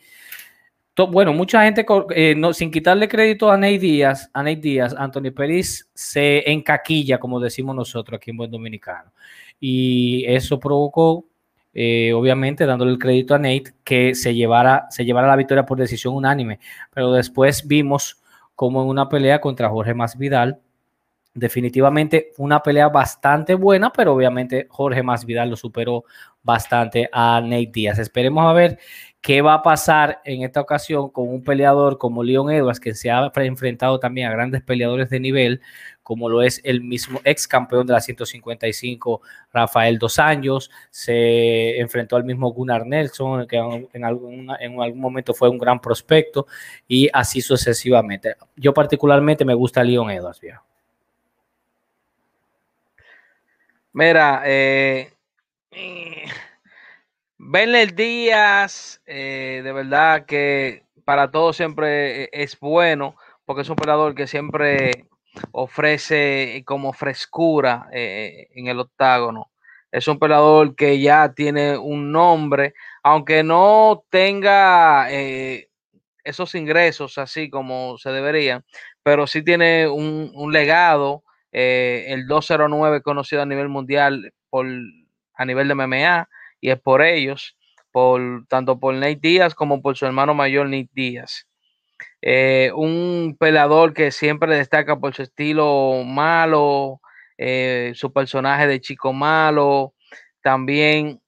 [1.11, 5.29] bueno, mucha gente, eh, no, sin quitarle crédito a Ney Díaz, a Ney Díaz, Anthony
[5.31, 9.11] Pérez se encaquilla, como decimos nosotros aquí en Buen Dominicano
[9.59, 11.25] y eso provocó,
[11.73, 15.77] eh, obviamente, dándole el crédito a Nate, que se llevara, se llevara la victoria por
[15.77, 16.59] decisión unánime.
[16.93, 18.21] Pero después vimos
[18.55, 20.59] como en una pelea contra Jorge Masvidal,
[21.33, 26.03] definitivamente una pelea bastante buena, pero obviamente Jorge Masvidal lo superó
[26.43, 27.97] bastante a Nate Díaz.
[27.97, 28.77] Esperemos a ver
[29.21, 33.09] qué va a pasar en esta ocasión con un peleador como Leon Edwards, que se
[33.09, 35.61] ha enfrentado también a grandes peleadores de nivel,
[36.03, 42.17] como lo es el mismo ex campeón de la 155, Rafael Dos Años, se enfrentó
[42.17, 46.45] al mismo Gunnar Nelson, que en algún, en algún momento fue un gran prospecto,
[46.87, 48.35] y así sucesivamente.
[48.55, 50.63] Yo particularmente me gusta Leon Edwards, viejo.
[53.93, 55.13] Mira, eh,
[55.71, 56.25] eh
[57.95, 64.27] Díaz, eh, de verdad que para todos siempre es bueno, porque es un operador que
[64.27, 65.05] siempre
[65.51, 69.51] ofrece como frescura eh, en el octágono.
[69.91, 75.07] Es un peleador que ya tiene un nombre, aunque no tenga
[76.23, 78.63] esos ingresos así como se deberían,
[79.03, 84.65] pero sí tiene un, un legado eh, el 209 conocido a nivel mundial por,
[85.35, 86.27] a nivel de MMA
[86.59, 87.55] y es por ellos,
[87.91, 91.47] por, tanto por Nate Díaz como por su hermano mayor Nate Díaz.
[92.25, 97.01] Eh, un peleador que siempre destaca por su estilo malo,
[97.38, 99.93] eh, su personaje de chico malo,
[100.41, 101.21] también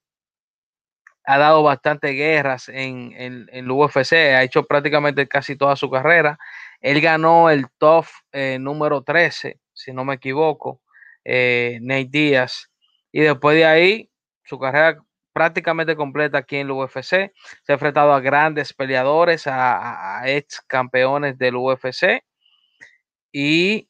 [1.26, 6.38] ha dado bastante guerras en, en, el UFC, ha hecho prácticamente casi toda su carrera.
[6.82, 8.10] Él ganó el TOF
[8.60, 10.82] número 13 si no me equivoco,
[11.24, 12.72] eh, Nate Díaz.
[13.12, 14.10] Y después de ahí,
[14.44, 14.98] su carrera
[15.36, 17.04] prácticamente completa aquí en el UFC.
[17.64, 22.24] Se ha enfrentado a grandes peleadores, a, ex campeones del UFC.
[23.34, 23.90] Y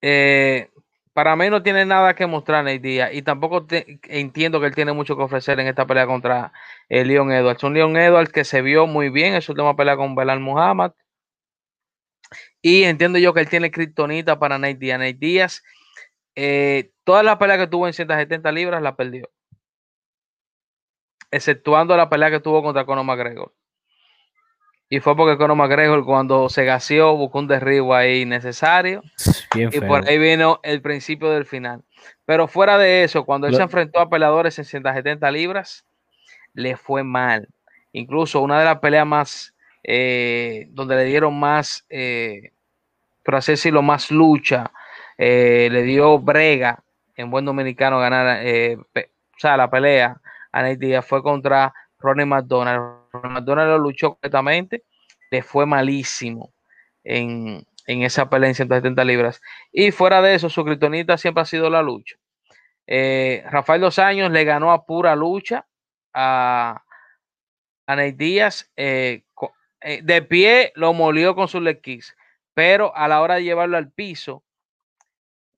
[0.00, 0.70] eh,
[1.12, 3.10] para mí no tiene nada que mostrar Nate.
[3.12, 3.66] Y tampoco
[4.04, 6.52] entiendo que él tiene mucho que ofrecer en esta pelea contra
[6.88, 7.62] eh, Leon Edwards.
[7.62, 10.92] Un Leon Edwards que se vio muy bien en su última pelea con Belal Muhammad.
[12.62, 14.98] Y entiendo yo que él tiene kriptonita para Nate Díaz.
[14.98, 15.48] Nate
[16.36, 19.30] eh, toda la pelea que tuvo en 170 libras la perdió.
[21.30, 23.52] Exceptuando la pelea que tuvo contra Conor McGregor.
[24.88, 29.02] Y fue porque Conor McGregor cuando se gaseó buscó un derribo ahí necesario.
[29.54, 31.82] y por ahí vino el principio del final.
[32.24, 35.84] Pero fuera de eso, cuando él se enfrentó a peleadores en 170 libras,
[36.54, 37.48] le fue mal.
[37.92, 42.52] Incluso una de las peleas más eh, donde le dieron más, eh,
[43.24, 44.72] por así decirlo, más lucha,
[45.16, 46.82] eh, le dio brega
[47.14, 50.20] en buen dominicano ganar, eh, o sea, la pelea
[50.52, 52.80] a Nate Díaz fue contra Ronnie McDonald.
[53.12, 54.84] Ronnie McDonald lo luchó completamente,
[55.30, 56.52] le fue malísimo
[57.04, 59.40] en, en esa pelea en 170 libras.
[59.72, 62.16] Y fuera de eso, su criptonita siempre ha sido la lucha.
[62.86, 65.64] Rafael Dos Años le ganó a pura lucha
[66.12, 66.82] a,
[67.86, 69.22] a Díaz eh,
[70.02, 71.80] de pie lo molió con su leg
[72.52, 74.42] pero a la hora de llevarlo al piso,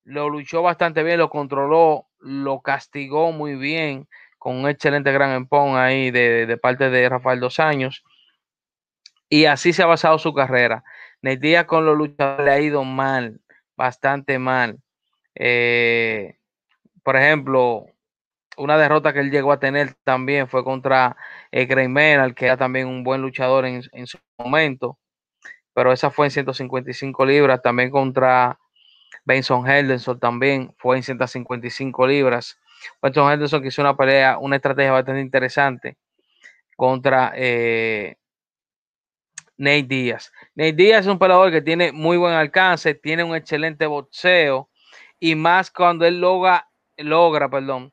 [0.04, 4.08] lo luchó bastante bien, lo controló, lo castigó muy bien,
[4.42, 8.02] con un excelente gran empón ahí de, parte de Rafael Dos Años.
[9.28, 10.82] Y así se ha basado su carrera.
[11.22, 13.40] Nate con los luchadores le ha ido mal,
[13.76, 14.80] bastante mal.
[15.36, 16.38] Eh,
[17.04, 17.86] por ejemplo,
[18.56, 21.16] una derrota que él llegó a tener también fue contra
[21.52, 21.86] eh, Grey
[22.34, 24.98] que era también un buen luchador en, su momento,
[25.72, 28.58] pero esa fue en 155 libras, también contra
[29.24, 32.58] Benson Henderson también fue en 155 libras.
[33.00, 35.96] Benson Henderson que hizo una pelea, una estrategia bastante interesante
[36.76, 38.16] contra eh,
[39.56, 40.32] Nate Díaz.
[40.54, 44.68] Nate Díaz es un peleador que tiene muy buen alcance, tiene un excelente boxeo
[45.20, 47.92] y más cuando él logra, logra perdón,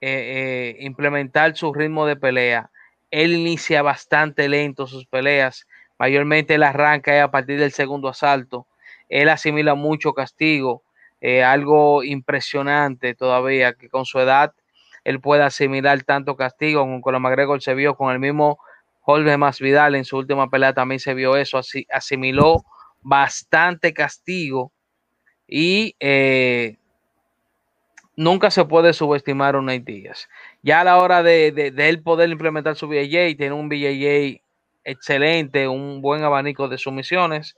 [0.00, 2.70] eh, eh, implementar su ritmo de pelea.
[3.10, 5.66] Él inicia bastante lento sus peleas,
[5.98, 8.66] mayormente él arranca a partir del segundo asalto.
[9.10, 10.82] Él asimila mucho castigo,
[11.22, 14.52] eh, algo impresionante todavía, que con su edad
[15.04, 16.82] él puede asimilar tanto castigo.
[16.82, 18.58] Con Conor McGregor se vio con el mismo
[19.00, 22.64] Jorge Masvidal en su última pelea también se vio eso, así asimiló
[23.00, 24.72] bastante castigo
[25.46, 25.96] y
[28.16, 30.28] nunca se puede subestimar a un Díaz.
[30.62, 34.40] Ya a la hora de, de, él poder implementar su BJJ, tiene un BJJ
[34.84, 37.56] excelente, un buen abanico de sumisiones,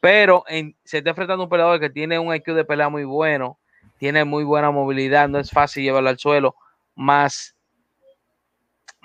[0.00, 0.44] pero
[0.84, 3.58] se está enfrentando un peleador que tiene un IQ de pelea muy bueno,
[3.98, 6.56] tiene muy buena movilidad, no es fácil llevarlo al suelo,
[6.94, 7.56] más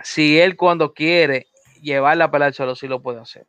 [0.04, 1.48] si él cuando quiere
[1.82, 3.48] llevar la pelea al suelo, sí lo puede hacer.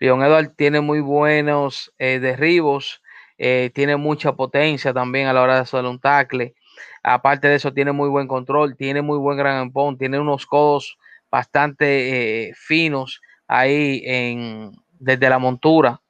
[0.00, 3.02] Leon Edward tiene muy buenos eh, derribos,
[3.38, 6.54] eh, tiene mucha potencia también a la hora de hacer un tackle.
[7.02, 10.98] Aparte de eso, tiene muy buen control, tiene muy buen gran empón, tiene unos codos
[11.30, 16.00] bastante eh, finos ahí en, desde la montura.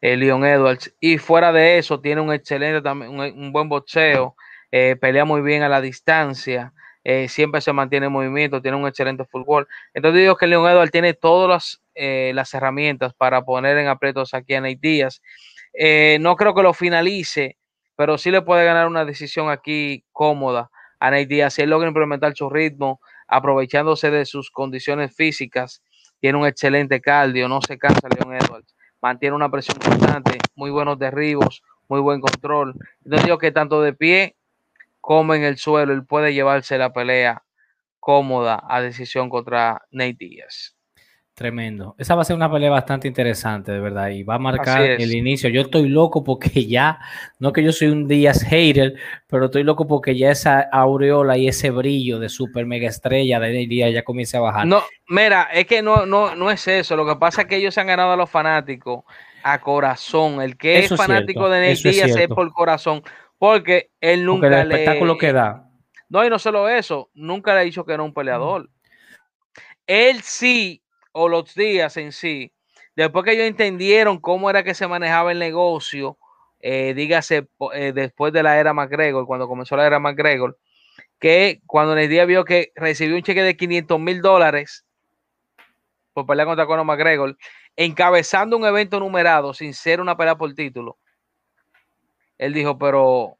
[0.00, 0.94] eh, Leon Edwards.
[1.00, 4.36] Y fuera de eso, tiene un excelente, también un, buen boxeo,
[4.72, 6.72] eh, pelea muy bien a la distancia,
[7.04, 9.68] eh, siempre se mantiene en movimiento, tiene un excelente fútbol.
[9.94, 14.60] Entonces digo que Leon Edwards tiene todas las, herramientas para poner en aprietos aquí a
[14.60, 15.22] Nate Díaz.
[16.20, 17.58] no creo que lo finalice,
[17.96, 22.34] pero sí le puede ganar una decisión aquí cómoda a Díaz si él logra implementar
[22.36, 25.82] su ritmo, aprovechándose de sus condiciones físicas.
[26.20, 30.98] Tiene un excelente cardio, no se cansa Leon Edwards mantiene una presión constante, muy buenos
[30.98, 32.74] derribos, muy buen control.
[33.04, 34.36] Entonces digo que tanto de pie
[35.00, 37.42] como en el suelo, él puede llevarse la pelea
[37.98, 40.76] cómoda a decisión contra Nate Díaz.
[41.40, 41.94] Tremendo.
[41.96, 45.14] Esa va a ser una pelea bastante interesante, de verdad, y va a marcar el
[45.14, 45.48] inicio.
[45.48, 46.98] Yo estoy loco porque ya,
[47.38, 48.92] no que yo soy un Díaz hater,
[49.26, 53.52] pero estoy loco porque ya esa aureola y ese brillo de super mega estrella de
[53.52, 54.66] Díaz ya comienza a bajar.
[54.66, 56.94] No, mira, es que no, no, no es eso.
[56.94, 59.04] Lo que pasa es que ellos se han ganado a los fanáticos
[59.42, 60.42] a corazón.
[60.42, 63.02] El que es fanático de Nate Díaz es, por corazón,
[63.38, 65.70] porque él nunca porque el espectáculo que da.
[66.10, 68.68] No, y no solo eso, nunca le ha dicho que era un peleador.
[69.86, 70.82] Él sí
[71.12, 72.52] o los días en sí,
[72.96, 76.18] después que ellos entendieron cómo era que se manejaba el negocio,
[76.60, 80.58] eh, dígase eh, después de la era McGregor, cuando comenzó la era McGregor,
[81.18, 84.84] que cuando el día vio que recibió un cheque de 500 mil dólares
[86.12, 87.36] por pelear contra Conor McGregor,
[87.76, 90.98] encabezando un evento numerado sin ser una pelea por título,
[92.38, 93.38] él dijo, pero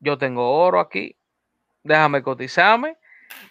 [0.00, 1.16] yo tengo oro aquí,
[1.82, 2.96] déjame cotizarme.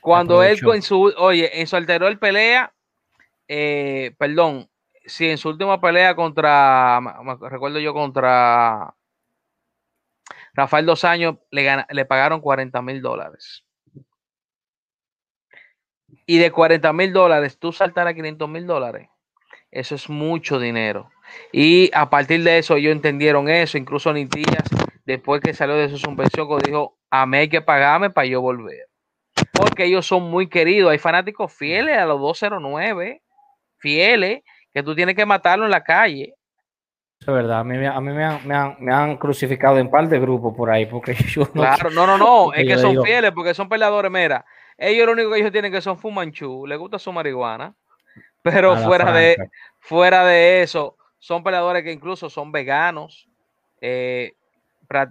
[0.01, 2.73] Cuando él en su, oye, en su anterior pelea,
[3.47, 4.69] eh, perdón,
[5.05, 6.99] si en su última pelea contra,
[7.49, 8.93] recuerdo yo contra
[10.53, 13.63] Rafael Dos Años, le, le pagaron 40 mil dólares.
[16.25, 19.09] Y de 40 mil dólares, tú saltar a 500 mil dólares.
[19.71, 21.09] Eso es mucho dinero.
[21.51, 23.77] Y a partir de eso, ellos entendieron eso.
[23.77, 24.63] Incluso Nitillas,
[25.05, 28.89] después que salió de su suspensión, dijo: A mí hay que pagarme para yo volver.
[29.53, 30.91] Porque ellos son muy queridos.
[30.91, 33.21] Hay fanáticos fieles a los 209
[33.77, 34.41] fieles
[34.73, 36.33] que tú tienes que matarlo en la calle.
[37.19, 41.41] es verdad, a mí, me, han, crucificado en par de grupos por ahí, porque yo
[41.53, 41.61] no.
[41.61, 44.11] Claro, no, no, no, es que son fieles, porque son peleadores.
[44.11, 44.45] Mira,
[44.77, 47.73] ellos lo único que ellos tienen que son fumanchú, les gusta su marihuana,
[48.41, 49.37] pero fuera de,
[49.79, 53.27] fuera de eso, son peleadores que incluso son veganos,
[53.81, 54.33] eh,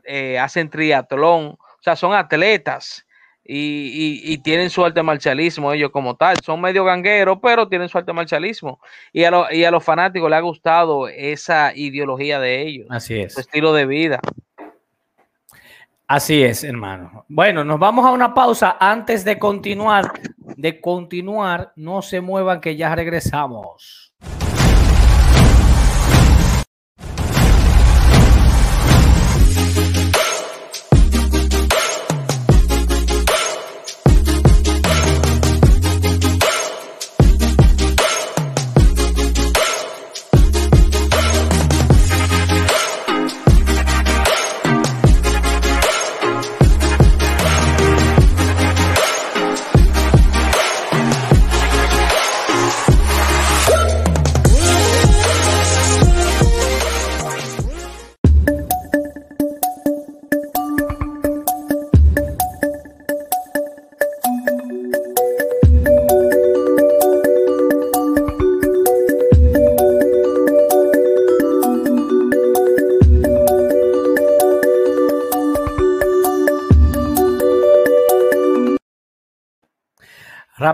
[0.05, 3.06] eh, hacen triatlón, o sea, son atletas
[3.49, 6.37] y, tienen su arte marcialismo ellos como tal.
[6.45, 8.81] Son medio gangueros, pero tienen su arte marcialismo.
[9.13, 12.87] Y a, y a los fanáticos les ha gustado esa ideología de ellos.
[12.91, 13.35] Así es.
[13.35, 14.21] Su estilo de vida.
[16.09, 17.25] Así es, hermano.
[17.29, 20.13] Bueno, nos vamos a una pausa antes de continuar.
[20.39, 24.06] De continuar, no se muevan que ya regresamos.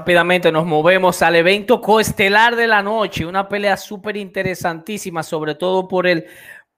[0.02, 5.86] Rápidamente nos movemos al evento coestelar de la noche, una pelea súper interesantísima, sobre todo
[5.86, 6.26] por el,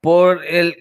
[0.02, 0.76] por el,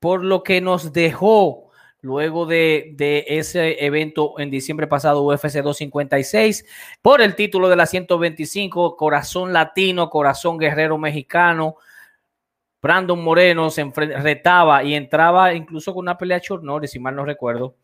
[0.00, 1.68] por lo que nos dejó
[2.00, 6.64] luego de, de, ese evento en diciembre pasado, UFC 256,
[7.02, 11.76] por el título de la 125, Corazón Latino, Corazón Guerrero Mexicano.
[12.80, 17.74] Brandon Moreno se retaba y entraba incluso con una pelea short si mal no recuerdo,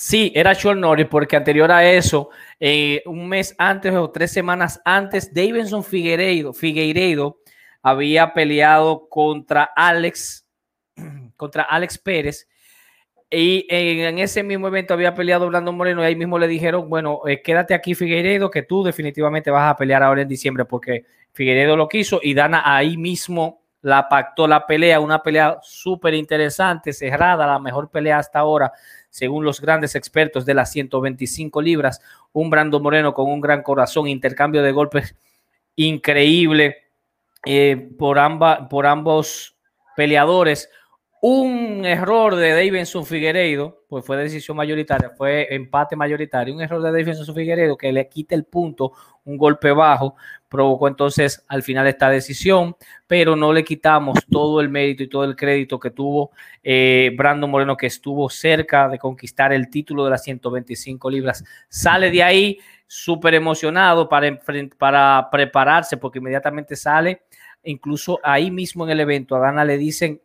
[0.00, 2.30] Sí, era Sean Norris, porque anterior a eso,
[2.60, 7.40] eh, un mes antes o tres semanas antes, Davidson Figueiredo,
[7.82, 10.46] había peleado contra Alex,
[11.36, 12.48] contra Alex Pérez.
[13.28, 17.22] Y en ese mismo evento había peleado Brandon Moreno y ahí mismo le dijeron, bueno,
[17.26, 21.76] eh, quédate aquí Figueiredo, que tú definitivamente vas a pelear ahora en diciembre porque Figueiredo
[21.76, 27.46] lo quiso y Dana ahí mismo la pactó la pelea, una pelea súper interesante, cerrada,
[27.46, 28.72] la mejor pelea hasta ahora
[29.10, 32.00] según los grandes expertos de las 125 libras,
[32.32, 35.16] un Brando Moreno con un gran corazón, intercambio de golpes
[35.76, 36.84] increíble.
[37.44, 38.18] eh, por,
[38.68, 39.56] por ambos
[39.96, 40.68] peleadores.
[41.20, 46.54] Un error de Davidson Figueiredo, pues fue decisión mayoritaria, fue empate mayoritario.
[46.54, 48.92] Un error de Davidson Figueiredo que le quita el punto,
[49.24, 50.14] un golpe bajo,
[50.48, 52.76] provocó entonces al final esta decisión,
[53.08, 56.30] pero no le quitamos todo el mérito y todo el crédito que tuvo
[56.62, 61.42] eh, Brandon Moreno, que estuvo cerca de conquistar el título de las 125 libras.
[61.68, 64.38] Sale de ahí súper emocionado para,
[64.78, 67.22] para prepararse, porque inmediatamente sale,
[67.64, 70.20] incluso ahí mismo en el evento, a Dana le dicen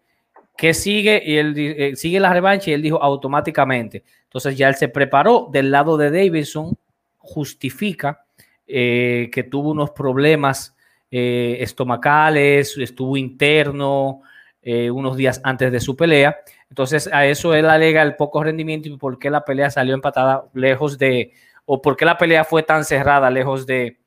[0.55, 4.03] que sigue y él eh, sigue la revancha y él dijo automáticamente.
[4.23, 6.77] Entonces ya él se preparó del lado de Davidson,
[7.17, 8.25] justifica
[8.67, 10.75] eh, que tuvo unos problemas
[11.11, 14.21] eh, estomacales, estuvo interno
[14.65, 16.37] unos días antes de su pelea.
[16.69, 20.45] Entonces a eso él alega el poco rendimiento y por qué la pelea salió empatada
[20.53, 21.33] lejos de,
[21.65, 23.99] o por qué la pelea fue tan cerrada lejos de,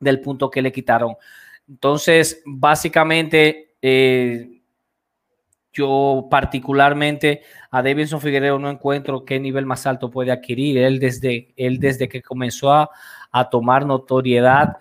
[0.00, 1.14] del punto que le quitaron.
[1.68, 3.74] Entonces, básicamente,
[5.72, 10.78] yo particularmente a Davidson Figueroa no encuentro qué nivel más alto puede adquirir.
[10.78, 12.90] Él desde, él desde que comenzó a,
[13.50, 14.76] tomar notoriedad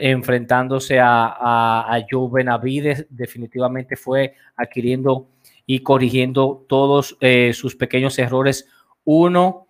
[0.00, 5.28] enfrentándose a, a, Joe Benavides, definitivamente fue adquiriendo
[5.66, 8.66] y corrigiendo todos eh, sus pequeños errores
[9.04, 9.66] uno,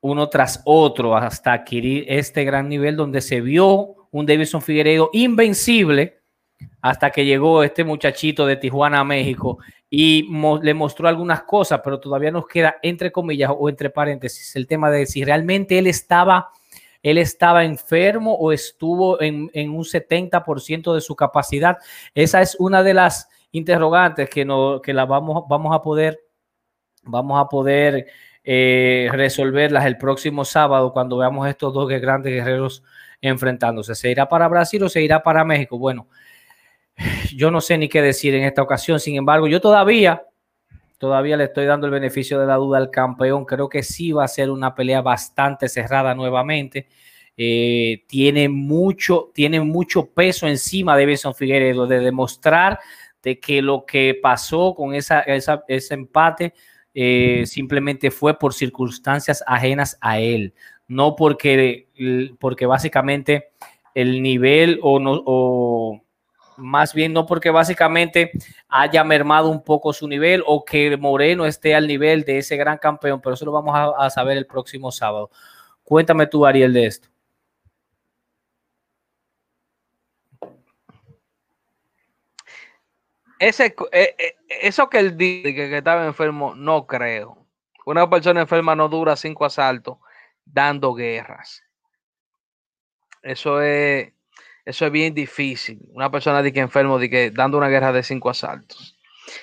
[0.00, 6.23] uno tras otro hasta adquirir este gran nivel donde se vio un Davidson Figueredo invencible
[6.84, 9.56] hasta que llegó este muchachito de Tijuana, México,
[9.88, 10.28] y
[10.60, 14.90] le mostró algunas cosas, pero todavía nos queda entre comillas o entre paréntesis el tema
[14.90, 16.50] de si realmente él estaba,
[17.02, 21.78] él estaba enfermo o estuvo en, un 70% de su capacidad.
[22.14, 26.20] Esa es una de las interrogantes que, no, que vamos, vamos a poder,
[27.02, 28.08] vamos a poder
[28.44, 32.82] eh, resolverlas el próximo sábado cuando veamos estos dos grandes guerreros
[33.22, 33.94] enfrentándose.
[33.94, 35.78] ¿Se irá para Brasil o se irá para México?
[35.78, 36.08] Bueno,
[37.36, 39.00] yo no sé ni qué decir en esta ocasión.
[39.00, 40.22] Sin embargo, yo todavía,
[40.98, 43.44] todavía le estoy dando el beneficio de la duda al campeón.
[43.44, 46.88] Creo que sí va a ser una pelea bastante cerrada nuevamente.
[47.36, 52.78] Eh, tiene mucho, tiene mucho peso encima de Benson Figueredo de demostrar
[53.24, 56.54] de que lo que pasó con esa, ese empate
[56.92, 60.54] eh, simplemente fue por circunstancias ajenas a él,
[60.86, 61.88] no porque,
[62.38, 63.48] porque básicamente
[63.94, 66.03] el nivel o no o
[66.56, 68.32] más bien no porque básicamente
[68.68, 72.78] haya mermado un poco su nivel o que Moreno esté al nivel de ese gran
[72.78, 75.30] campeón, pero eso lo vamos a, saber el próximo sábado.
[75.82, 77.08] Cuéntame tú, Ariel, de esto.
[83.38, 87.46] Ese, eh, eh, eso que él dice que, estaba enfermo, no creo.
[87.84, 89.98] Una persona enferma no dura cinco asaltos
[90.44, 91.62] dando guerras.
[93.22, 94.13] Eso es,
[94.64, 95.80] eso es bien difícil.
[95.92, 98.96] Una persona de que enfermo, de que dando una guerra de cinco asaltos.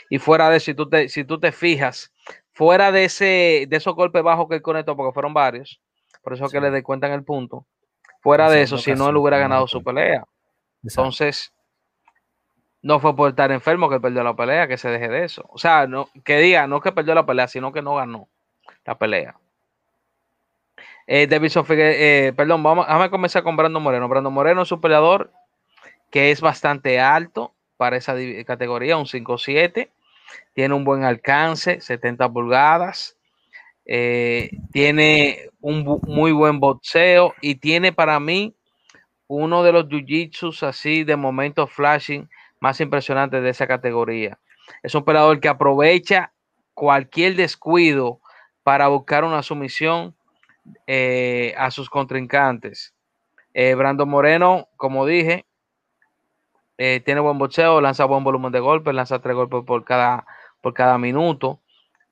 [0.10, 2.14] Y fuera de eso, si tú te, si tú te fijas,
[2.54, 5.82] fuera de ese, de esos golpes bajos que él conectó, porque fueron varios,
[6.24, 7.66] por eso que le descuentan el punto.
[8.22, 10.24] Fuera de eso, si no él hubiera ganado su pelea.
[10.84, 11.52] Entonces,
[12.84, 15.46] no fue por estar enfermo que perdió la pelea, que se deje de eso.
[15.50, 18.30] O sea, no, que diga, no que perdió la pelea, sino que no ganó
[18.86, 19.36] la pelea.
[21.08, 24.08] Eh, Davidson eh, perdón, vamos, a comenzar con Brando Moreno.
[24.08, 25.32] Brando Moreno es un peleador
[26.10, 29.90] que es bastante alto para esa categoría, un 5'7,
[30.54, 33.18] tiene un buen alcance, 70 pulgadas,
[33.86, 38.56] eh, tiene un muy buen boxeo y tiene para mí
[39.28, 42.30] uno de los jiu-jitsus así de momento flashing
[42.60, 44.38] más impresionantes de esa categoría.
[44.84, 46.34] Es un peleador que aprovecha
[46.74, 48.20] cualquier descuido
[48.64, 50.16] para buscar una sumisión
[50.88, 52.94] eh, a sus contrincantes.
[53.54, 55.46] Eh, Brando Moreno, como dije,
[56.78, 60.26] eh, tiene buen boxeo, lanza buen volumen de golpes, lanza tres golpes por cada,
[60.62, 61.60] por cada minuto.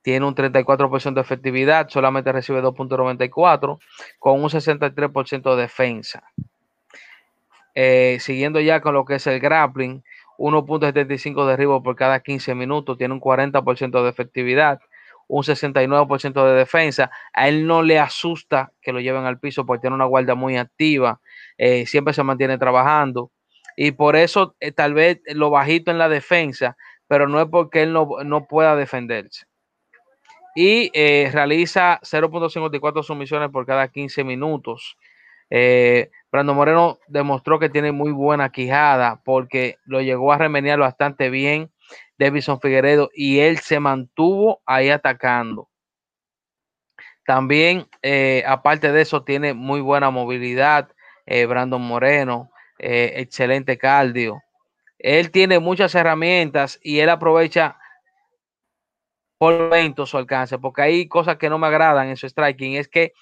[0.01, 3.79] Tiene un 34% de efectividad, solamente recibe 2.94
[4.17, 6.23] con un 63% de defensa.
[8.19, 10.03] siguiendo ya con lo que es el grappling,
[10.37, 14.79] 1.75 derribos por cada 15 minutos, tiene un 40% de efectividad
[15.29, 17.11] un 69% de defensa.
[17.33, 20.57] A él no le asusta que lo lleven al piso porque tiene una guardia muy
[20.57, 21.21] activa,
[21.57, 23.31] eh, siempre se mantiene trabajando.
[23.77, 26.75] Y por eso eh, tal vez lo bajito en la defensa,
[27.07, 29.45] pero no es porque él no, pueda defenderse.
[30.55, 34.97] Y eh, realiza 0.54 sumisiones por cada 15 minutos.
[36.31, 41.71] Brando Moreno demostró que tiene muy buena quijada porque lo llegó a remediar bastante bien
[42.19, 45.69] Davison Figueredo y él se mantuvo ahí atacando.
[47.25, 50.89] También, eh, aparte de eso, tiene muy buena movilidad.
[51.25, 54.41] Eh, Brandon Moreno, eh, excelente cardio.
[54.97, 57.77] Él tiene muchas herramientas y él aprovecha
[59.37, 62.89] por momento su alcance, porque hay cosas que no me agradan en su striking, es
[62.89, 63.13] que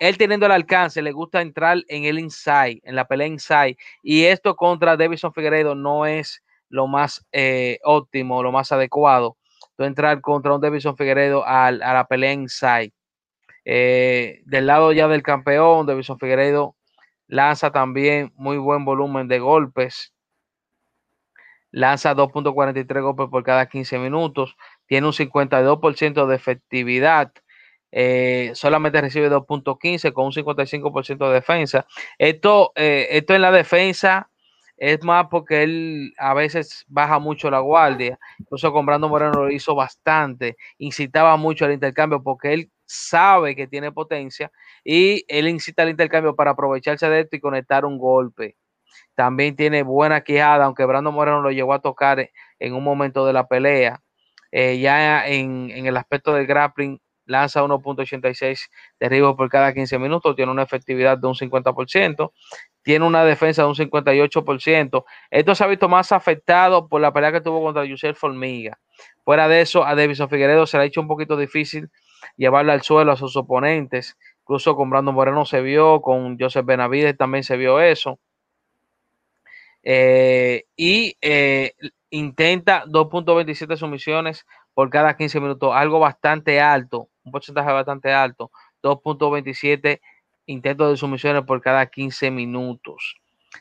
[0.00, 4.24] él teniendo el alcance le gusta entrar en el inside, en la pelea inside, y
[4.24, 9.36] esto contra Davison Figueredo no es lo más eh, óptimo, lo más adecuado,
[9.76, 12.92] de entrar contra un Davison Figueredo a, la pelea inside.
[13.64, 16.76] Eh, del lado ya del campeón, Davison Figueredo
[17.26, 20.14] lanza también muy buen volumen de golpes,
[21.70, 24.56] lanza 2.43 golpes por cada 15 minutos,
[24.86, 27.32] tiene un 52% de efectividad,
[27.92, 31.86] eh, solamente recibe 2.15 con un 55% de defensa.
[32.18, 34.29] Esto, eh, esto en la defensa
[34.80, 38.18] es más porque él a veces baja mucho la guardia.
[38.38, 43.68] Incluso con Brando Moreno lo hizo bastante, incitaba mucho al intercambio porque él sabe que
[43.68, 44.50] tiene potencia
[44.82, 48.56] y él incita al intercambio para aprovecharse de esto y conectar un golpe.
[49.14, 53.34] También tiene buena quijada, aunque Brando Moreno lo llegó a tocar en un momento de
[53.34, 54.00] la pelea.
[54.50, 56.98] Eh, ya en, el aspecto del grappling,
[57.30, 58.68] lanza 1.86
[58.98, 62.32] derribos por cada 15 minutos, tiene una efectividad de un 50%,
[62.82, 65.04] tiene una defensa de un 58%.
[65.30, 68.78] Esto se ha visto más afectado por la pelea que tuvo contra Yusef Formiga.
[69.24, 71.90] Fuera de eso, a Davison Figueredo se le ha hecho un poquito difícil
[72.36, 74.16] llevarle al suelo a sus oponentes.
[74.40, 78.18] Incluso con Brandon Moreno se vio, con Joseph Benavides también se vio eso.
[79.82, 81.72] Eh, y eh,
[82.10, 88.50] intenta 2.27 sumisiones por cada 15 minutos, algo bastante alto, un porcentaje bastante alto,
[88.82, 90.00] 2.27
[90.46, 93.16] intentos de sumisiones por cada 15 minutos.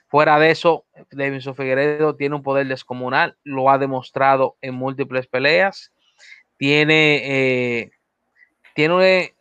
[0.08, 5.92] Fuera de eso, Davidson Figueredo tiene un poder descomunal, lo ha demostrado en múltiples peleas.
[6.58, 7.92] Tiene, eh,
[8.76, 9.34] tiene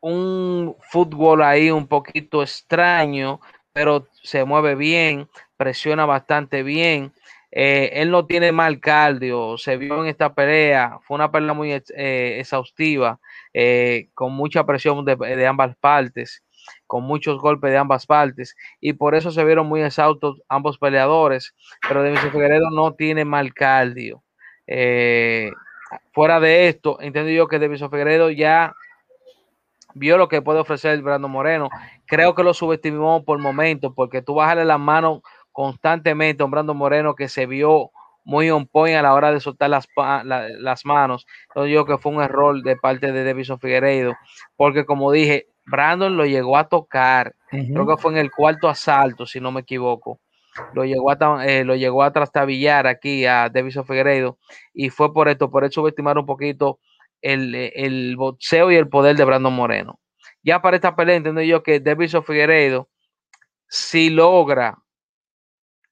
[0.00, 3.40] un fútbol ahí un poquito extraño,
[3.72, 7.12] pero se mueve bien, presiona bastante bien.
[7.50, 11.72] Eh, él no tiene mal cardio, se vio en esta pelea, fue una pelea muy
[11.72, 13.18] eh, exhaustiva,
[13.54, 16.42] eh, con mucha presión de, ambas partes,
[16.86, 21.54] con muchos golpes de ambas partes, y por eso se vieron muy exhaustos ambos peleadores,
[21.86, 24.22] pero Demis Figueredo no tiene mal cardio.
[26.12, 28.74] fuera de esto, entiendo yo que Demis Figueredo ya
[29.94, 31.68] vio lo que puede ofrecer Brando Moreno.
[32.06, 35.20] Creo que lo subestimó por momentos, porque tú bajarle las manos
[35.52, 37.90] constantemente a Brando Moreno que se vio
[38.28, 41.26] muy on point a la hora de soltar las, las manos.
[41.48, 44.16] Entonces yo que fue un error de parte de Davison Figueiredo,
[44.54, 49.24] porque como dije, Brandon lo llegó a tocar, creo que fue en el cuarto asalto,
[49.24, 50.20] si no me equivoco.
[50.74, 54.36] Lo llegó a, eh, lo llegó a trastabillar aquí a Davison Figueiredo
[54.74, 56.80] y fue por esto, por eso subestimar un poquito
[57.22, 60.00] el, el boxeo y el poder de Brandon Moreno.
[60.42, 62.90] Ya para esta pelea entiendo yo que Davison Figueiredo
[63.68, 64.76] si logra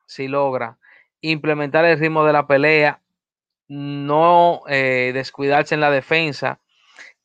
[0.07, 0.78] si logra
[1.20, 3.00] implementar el ritmo de la pelea,
[3.68, 6.60] no eh, descuidarse en la defensa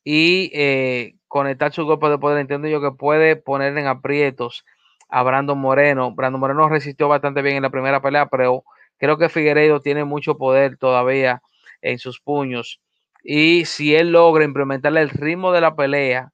[0.04, 2.38] y eh, conectar su golpe de poder.
[2.38, 4.64] Entiendo yo que puede poner en aprietos
[5.08, 6.12] a Brandon Moreno.
[6.14, 8.64] Brandon Moreno resistió bastante bien en la primera pelea, pero
[8.98, 11.42] creo que Figueiredo tiene mucho poder todavía
[11.82, 12.80] en sus puños.
[13.22, 16.32] Y si él logra implementar el ritmo de la pelea,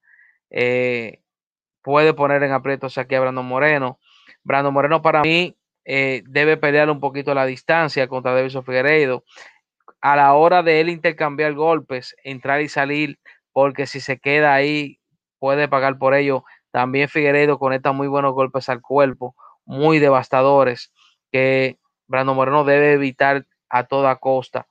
[0.51, 1.21] eh,
[1.83, 3.99] puede poner en aprietos aquí a Brandon Moreno.
[4.43, 5.58] Brandon Moreno para mí
[5.91, 9.25] eh, debe pelear un poquito la distancia contra Davison Figueiredo.
[10.03, 13.19] A la hora de él intercambiar golpes, entrar y salir,
[13.53, 15.01] porque si se queda ahí,
[15.39, 16.45] puede pagar por ello.
[16.73, 19.35] También Figueiredo conecta muy buenos golpes al cuerpo,
[19.65, 20.93] muy devastadores,
[21.33, 24.67] que Brando Moreno debe evitar a toda costa.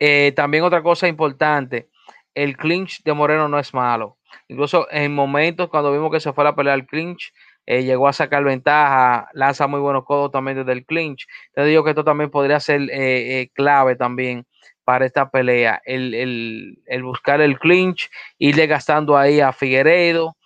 [0.00, 1.90] Eh, también otra cosa importante,
[2.34, 4.18] el clinch de Moreno no es malo.
[4.48, 7.32] Incluso en momentos cuando vimos que se fue a pelear el clinch,
[7.66, 11.26] eh, llegó a sacar ventaja, lanza muy buenos codos también desde el clinch.
[11.54, 14.46] Te digo que esto también podría ser eh, eh, clave también
[14.84, 20.36] para esta pelea, el, buscar el clinch, irle gastando ahí a Figueredo,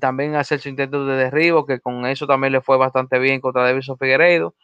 [0.00, 3.62] también hacer su intento de derribo, que con eso también le fue bastante bien contra
[3.62, 4.56] Davison Figueredo,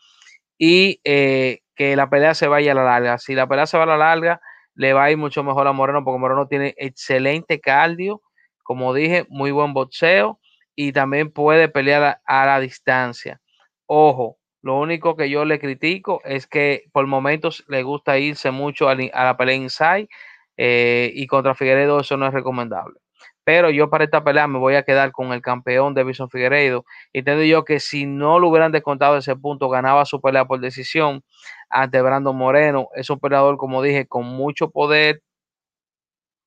[0.59, 3.19] y que la pelea se vaya a la larga.
[3.19, 4.41] Si la pelea se va a la larga,
[4.75, 8.23] le va a ir mucho mejor a Moreno, porque Moreno tiene excelente cardio,
[8.65, 10.41] como dije, muy buen boxeo
[10.75, 13.41] y también puede pelear a, la distancia.
[13.87, 18.89] Ojo, lo único que yo le critico es que por momentos le gusta irse mucho
[18.89, 20.09] a, la pelea inside
[20.57, 23.03] eh, y contra Figueredo eso no es recomendable.
[23.45, 26.85] Pero yo para esta pelea me voy a quedar con el campeón de Bison Figueiredo.
[27.13, 31.25] Entiendo yo que si no lo hubieran descontado ese punto, ganaba su pelea por decisión
[31.69, 32.89] ante Brandon Moreno.
[32.95, 35.23] Es un peleador, como dije, con mucho poder.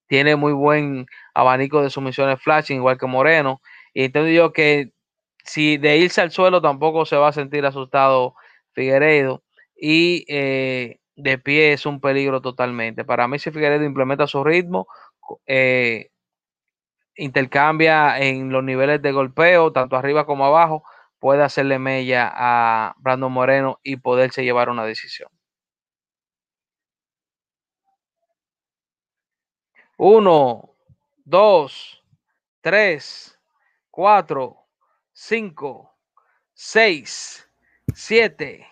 [0.08, 3.60] Tiene muy buen abanico de sumisiones flashing, igual que Moreno.
[3.96, 4.92] Y entiendo yo que
[5.46, 8.36] si de irse al suelo tampoco se va a sentir asustado
[8.74, 9.44] Figueiredo.
[9.78, 13.06] y eh, de pie es un peligro totalmente.
[13.06, 14.88] Para mí, si Figueredo implementa su ritmo,
[15.48, 16.10] eh,
[17.16, 20.84] intercambia en los niveles de golpeo, tanto arriba como abajo,
[21.20, 25.30] puede hacerle mella a Brandon Moreno y poderse llevar una decisión.
[29.98, 30.70] Uno,
[31.26, 32.02] dos,
[32.62, 33.35] tres,
[33.96, 34.58] cuatro,
[35.14, 35.96] cinco,
[36.54, 37.50] seis,
[37.94, 38.68] siete,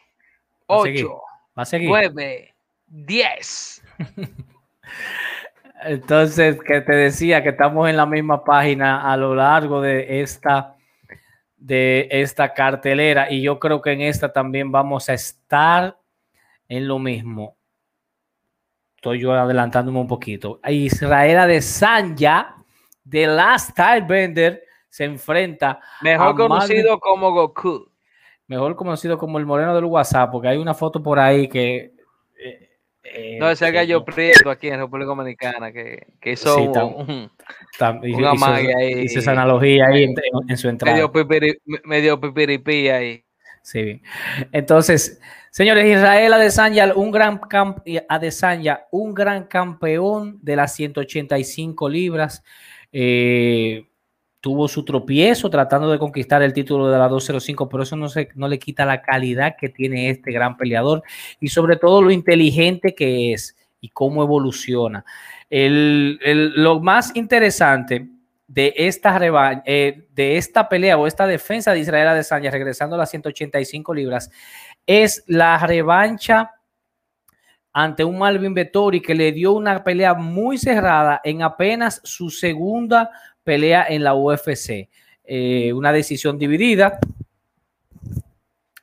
[0.67, 1.21] ocho,
[1.79, 2.53] nueve,
[2.85, 3.81] diez.
[5.85, 10.75] Entonces, que te decía que estamos en la misma página a lo largo de esta,
[11.55, 15.97] de esta cartelera y yo creo que en esta también vamos a estar
[16.67, 17.55] en lo mismo.
[18.97, 20.59] Estoy yo adelantándome un poquito.
[20.67, 22.55] Israel de Sanya,
[23.05, 24.63] de Last Bender,
[24.93, 25.79] se enfrenta.
[26.03, 27.89] Mejor conocido como Goku.
[28.45, 31.93] Mejor conocido como el moreno del WhatsApp, porque hay una foto por ahí que
[32.37, 32.69] eh,
[33.03, 37.31] eh, no, ese gallo prieto aquí en República Dominicana que, que hizo un,
[38.03, 40.13] hizo, esa analogía ahí
[40.47, 41.09] en, su entrada.
[41.85, 43.25] Medio, pipiripi ahí.
[43.63, 43.99] Sí.
[44.51, 45.19] Entonces,
[45.49, 47.79] señores, Israel Adesanya, un gran camp
[48.09, 52.43] Adesanya, un gran campeón de las 185 libras.
[52.91, 53.87] Eh,
[54.43, 58.27] tuvo su tropiezo tratando de conquistar el título de la 205, pero eso no, se,
[58.35, 61.01] no le quita la calidad que tiene este gran peleador
[61.39, 65.05] y sobre todo lo inteligente que es y cómo evoluciona.
[65.49, 68.05] lo más interesante
[68.45, 69.17] de esta,
[69.65, 74.29] eh, de esta pelea o esta defensa de Israel Adesanya regresando a las 185 libras
[74.85, 76.51] es la revancha
[77.71, 83.09] ante un Malvin Vettori que le dio una pelea muy cerrada en apenas su segunda
[83.43, 84.89] pelea en la UFC.
[85.25, 86.99] Eh, una decisión dividida.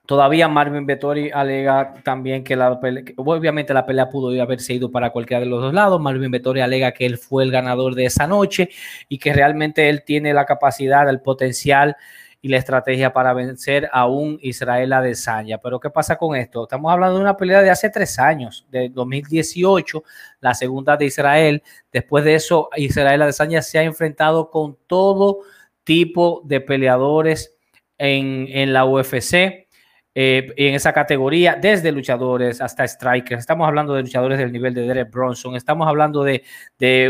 [0.06, 5.10] Todavía Marvin Vettori alega también que la pelea, obviamente la pelea pudo haberse ido para
[5.10, 6.00] cualquiera de los dos lados.
[6.00, 8.70] Marvin Vettori alega que él fue el ganador de esa noche
[9.08, 11.96] y que realmente él tiene la capacidad, el potencial
[12.42, 15.58] y la estrategia para vencer a un Israel Adesanya.
[15.58, 16.62] Pero ¿qué pasa con esto?
[16.62, 20.02] Estamos hablando de una pelea de hace tres años, de 2018,
[20.40, 21.62] la segunda de Israel.
[21.92, 25.40] Después de eso, Israel Adesanya se ha enfrentado con todo
[25.84, 27.56] tipo de peleadores
[27.98, 29.68] en, en la UFC.
[30.14, 33.40] Eh, en esa categoría, desde luchadores hasta strikers.
[33.40, 36.42] Estamos hablando de luchadores del nivel de Derek Bronson, estamos hablando de,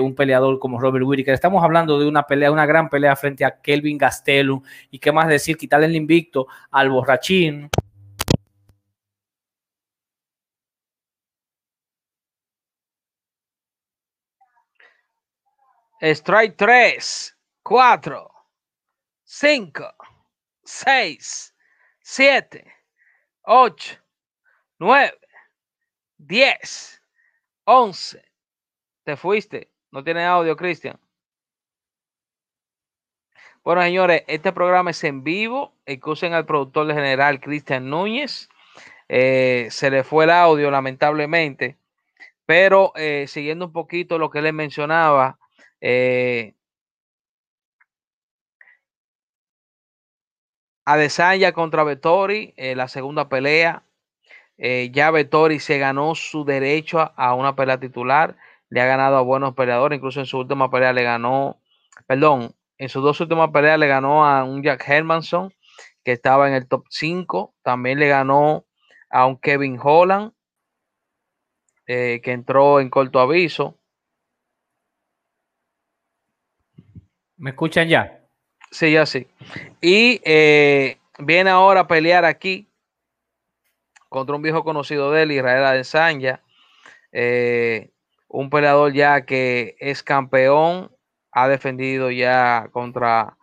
[0.00, 3.60] un peleador como Robert Whittaker, estamos hablando de una pelea, una gran pelea frente a
[3.62, 7.70] Kelvin Gastelum y qué más decir, quitarle el invicto al borrachín.
[16.02, 18.30] Strike 3, 4,
[19.24, 19.94] 5,
[20.64, 21.54] 6,
[22.00, 22.79] 7,
[23.42, 23.98] 8,
[24.78, 25.12] 9,
[26.18, 27.02] 10,
[27.64, 28.24] 11.
[29.04, 29.70] Te fuiste.
[29.90, 30.98] No tiene audio, Cristian.
[33.62, 35.74] Bueno, señores, este programa es en vivo.
[35.84, 38.48] Excusen al productor general, Cristian Núñez.
[39.08, 41.76] Eh, se le fue el audio, lamentablemente.
[42.46, 45.38] Pero eh, siguiendo un poquito lo que les mencionaba,
[45.80, 46.54] eh,
[50.92, 53.84] Adesanya contra Vettori, eh, la segunda pelea.
[54.58, 58.36] Eh, ya Vettori se ganó su derecho a, una pelea titular.
[58.68, 59.96] Le ha ganado a buenos peleadores.
[59.96, 61.60] Incluso en su última pelea le ganó,
[62.06, 65.52] perdón, en sus dos últimas peleas le ganó a un Jack Hermanson
[66.02, 67.54] que estaba en el top 5.
[67.62, 68.64] También le ganó
[69.10, 70.32] a un Kevin Holland
[71.86, 73.78] eh, que entró en corto aviso.
[77.36, 78.19] ¿Me escuchan ya?
[78.70, 79.26] Sí, ya sí.
[79.80, 82.68] Y eh, viene ahora a pelear aquí
[84.08, 86.40] contra un viejo conocido de él, Israel Adesanya.
[87.12, 87.90] Eh,
[88.28, 90.92] un peleador ya que es campeón,
[91.32, 93.36] ha defendido ya contra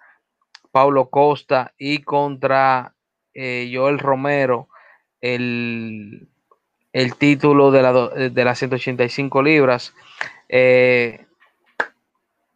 [0.71, 2.95] Paulo Costa y contra
[3.33, 4.69] eh, Joel Romero
[5.19, 6.29] el,
[7.19, 9.93] título de, la, de las 185 libras.
[10.47, 11.25] ¿Qué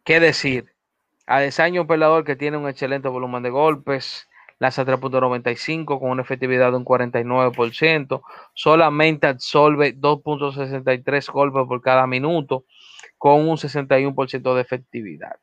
[0.06, 0.71] decir?
[1.26, 6.70] Adesanya, un peleador que tiene un excelente volumen de golpes, lanza 3.95 con una efectividad
[6.70, 8.22] de un 49%,
[8.54, 12.64] solamente absorbe 2.63 golpes por cada minuto
[13.18, 15.36] con un 61% de efectividad.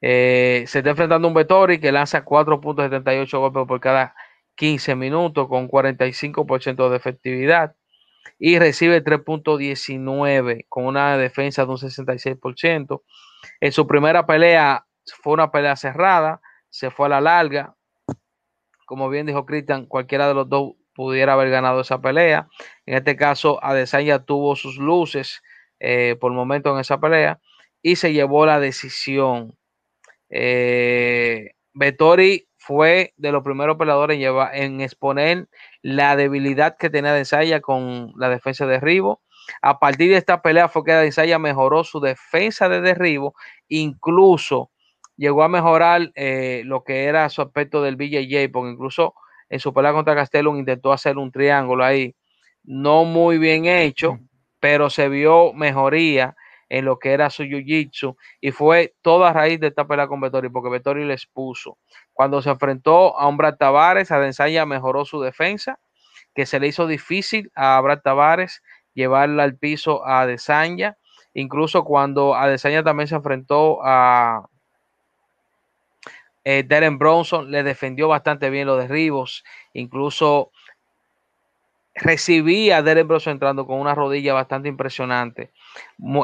[0.00, 4.14] Eh, se está enfrentando a un Vettori que lanza 4.78 golpes por cada
[4.56, 7.76] 15 minutos con 45% de efectividad
[8.38, 13.02] y recibe 3.19 con una defensa de un 66%.
[13.60, 14.86] En su primera pelea
[15.22, 17.74] fue una pelea cerrada, se fue a la larga.
[18.86, 22.48] Como bien dijo Cristian, cualquiera de los dos pudiera haber ganado esa pelea.
[22.86, 25.42] En este caso, Adesanya tuvo sus luces
[25.78, 27.40] eh, por el momento en esa pelea
[27.82, 29.56] y se llevó la decisión.
[30.30, 35.48] Eh, Vettori fue de los primeros peleadores en, en exponer
[35.82, 39.20] la debilidad que tenía Adesanya con la defensa de derribo.
[39.62, 43.34] A partir de esta pelea fue que Adesanya mejoró su defensa de derribo,
[43.68, 44.70] incluso
[45.16, 49.14] llegó a mejorar eh, lo que era su aspecto del BJJ, porque incluso
[49.48, 52.14] en su pelea contra Castellón intentó hacer un triángulo ahí,
[52.64, 54.18] no muy bien hecho,
[54.60, 56.34] pero se vio mejoría
[56.68, 60.20] en lo que era su jiu-jitsu y fue toda a raíz de esta pelea con
[60.20, 61.78] Vettori, porque Vettori les puso.
[62.12, 65.78] Cuando se enfrentó a un Brad Tavares, Adesanya mejoró su defensa,
[66.34, 68.62] que se le hizo difícil a Brad Tavares
[68.96, 70.96] llevarla al piso a Adesanya,
[71.34, 74.48] incluso cuando Adesanya también se enfrentó a
[76.48, 79.42] eh, Darren Bronson le defendió bastante bien los derribos.
[79.72, 80.52] Incluso
[81.96, 85.50] recibía a Darren Bronson entrando con una rodilla bastante impresionante.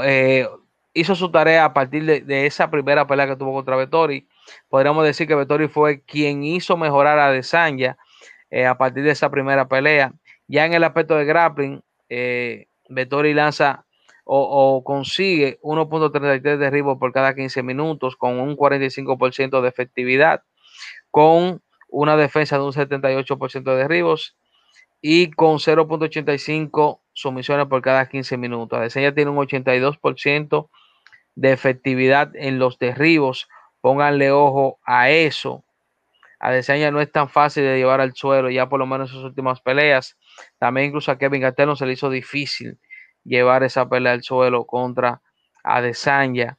[0.04, 0.48] Eh,
[0.94, 4.28] hizo su tarea a partir de, esa primera pelea que tuvo contra Vettori.
[4.68, 7.98] Podríamos decir que Vettori fue quien hizo mejorar a Desanya
[8.48, 10.12] eh, a partir de esa primera pelea.
[10.46, 11.82] Ya en el aspecto de grappling,
[12.14, 13.86] eh, Vettori lanza
[14.24, 20.42] o, consigue 1.33 derribos por cada 15 minutos con un 45% de efectividad,
[21.10, 24.36] con una defensa de un 78% de derribos
[25.00, 28.78] y con 0.85 sumisiones por cada 15 minutos.
[28.78, 30.68] Adesanya tiene un 82%
[31.34, 33.48] de efectividad en los derribos.
[33.80, 35.64] Pónganle ojo a eso.
[36.38, 39.24] Adesanya no es tan fácil de llevar al suelo, ya por lo menos en sus
[39.24, 40.16] últimas peleas.
[40.58, 42.78] También incluso a Kevin Gattelon se le hizo difícil
[43.24, 45.20] llevar esa pelea al suelo contra
[45.62, 46.58] Adesanya.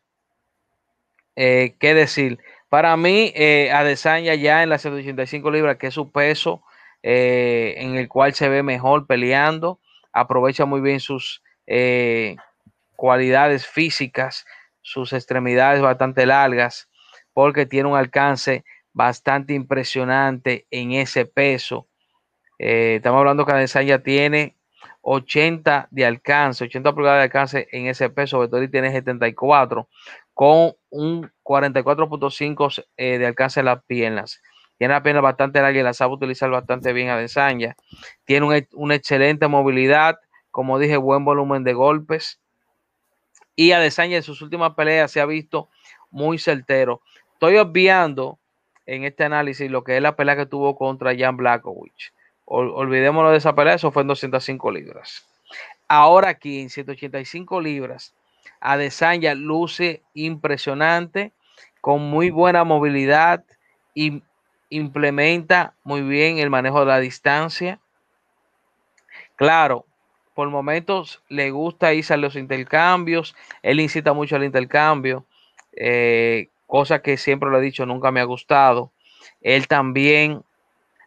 [1.35, 2.39] Eh, ¿Qué decir?
[2.69, 6.63] Para mí, eh, Adesanya ya en las 185 libras, que es su peso
[7.01, 9.79] eh, en el cual se ve mejor peleando,
[10.11, 11.41] aprovecha muy bien sus
[12.95, 14.45] cualidades físicas,
[14.81, 16.89] sus extremidades bastante largas,
[17.33, 21.87] porque tiene un alcance bastante impresionante en ese peso.
[22.63, 24.55] Estamos hablando que Adesanya tiene
[25.01, 28.39] 80 de alcance, 80 pulgadas de alcance en ese peso.
[28.39, 29.89] Vettori tiene 74
[30.33, 34.41] con un 44.5 eh, de alcance en las piernas.
[34.77, 37.75] Tiene la pierna bastante larga y la sabe utilizar bastante bien a Desanya.
[38.23, 42.39] Tiene una excelente movilidad, como dije, buen volumen de golpes.
[43.55, 45.69] Y a Desanya en sus últimas peleas se ha visto
[46.11, 47.01] muy certero.
[47.33, 48.39] Estoy obviando
[48.85, 51.37] en este análisis lo que es la pelea que tuvo contra Jan
[52.55, 55.27] Olvidémonos de esa pelea, eso fue en 205 libras.
[55.87, 58.13] Ahora aquí en 185 libras,
[58.61, 61.31] Adesanya luce impresionante,
[61.81, 63.43] con muy buena movilidad
[63.95, 64.21] y
[64.69, 67.79] implementa muy bien el manejo de la distancia.
[69.35, 69.85] Claro,
[70.35, 75.25] por momentos le gusta irse a los intercambios, él incita mucho al intercambio,
[75.75, 78.91] eh, cosa que siempre lo he dicho, nunca me ha gustado.
[79.41, 80.43] Él también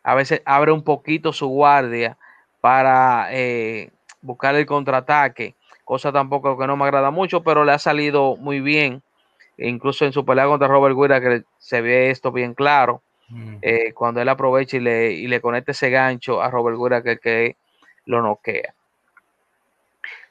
[0.06, 2.16] a veces abre un poquito su guardia
[2.60, 3.90] para eh,
[4.22, 8.60] buscar el contraataque, cosa tampoco que no me agrada mucho, pero le ha salido muy
[8.60, 9.02] bien.
[9.58, 13.56] E incluso en su pelea contra Robert Guida, que se ve esto bien claro, mm.
[13.62, 17.18] eh, cuando él aprovecha y le, y le conecta ese gancho a Robert Guida que,
[17.18, 17.56] que
[18.04, 18.74] lo noquea.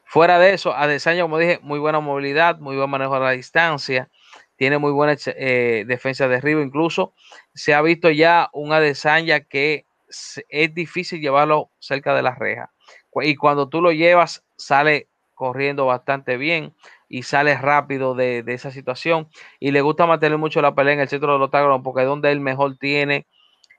[0.05, 4.07] Fuera de eso, Adesanya, como dije, muy buena movilidad, muy buen manejo a la distancia
[4.57, 7.13] tiene muy buena eh, defensa de arriba, incluso
[7.55, 9.85] se ha visto ya un Adesanya que
[10.49, 12.71] es difícil llevarlo cerca de la reja.
[13.21, 16.73] Y cuando tú lo llevas, sale corriendo bastante bien
[17.07, 19.29] y sale rápido de, esa situación.
[19.59, 22.31] Y le gusta mantener mucho la pelea en el centro del octágono porque es donde
[22.31, 23.25] él mejor tiene,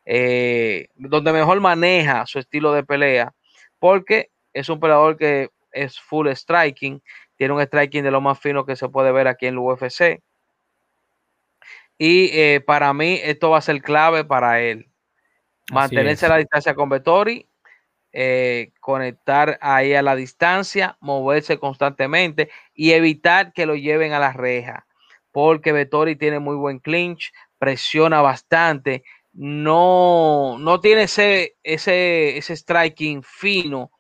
[0.06, 3.34] eh, donde mejor maneja su estilo de pelea.
[3.78, 7.02] Porque es un peleador que es full striking,
[7.36, 10.22] tiene un striking de lo más fino que se puede ver aquí en el UFC.
[11.98, 14.90] Y eh, para mí esto va a ser clave para él.
[15.72, 17.48] Mantenerse a la distancia con Vettori,
[18.12, 24.32] eh, conectar ahí a la distancia, moverse constantemente y evitar que lo lleven a la
[24.32, 24.86] reja.
[25.32, 33.22] Porque Vettori tiene muy buen clinch, presiona bastante, no, no tiene ese, ese, ese striking
[33.22, 33.90] fino,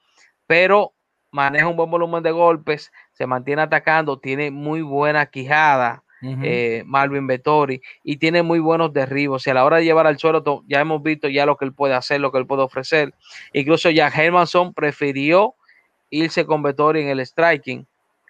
[0.46, 0.94] pero
[1.30, 7.26] maneja un buen volumen de golpes, se mantiene atacando, tiene muy buena quijada eh, Marvin
[7.26, 9.46] Vettori, y tiene muy buenos derribos.
[9.46, 11.72] Y a la hora de llevar al suelo, ya hemos visto ya lo que él
[11.72, 13.14] puede hacer, lo que él puede ofrecer.
[13.52, 15.54] Incluso ya Hermanson prefirió
[16.10, 17.86] irse con Vettori en el striking.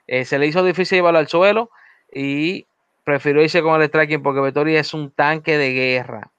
[0.06, 1.70] Eh, se le hizo difícil llevarlo al suelo
[2.12, 2.66] y
[3.04, 6.30] prefirió irse con el striking porque Vettori es un tanque de guerra.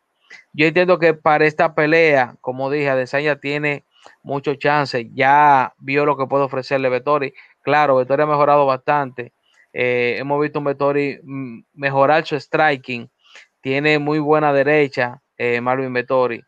[0.54, 3.84] Yo entiendo que para esta pelea, como dije, Adesanya tiene
[4.24, 5.06] muchos chances.
[5.14, 7.34] Ya vio lo que puede ofrecerle Vettori.
[7.62, 9.34] Claro, Vettori ha mejorado bastante.
[9.80, 13.08] Eh, hemos visto un Vettori mm, mejorar su striking.
[13.62, 16.42] Tiene muy buena derecha, eh, Marvin Vettori.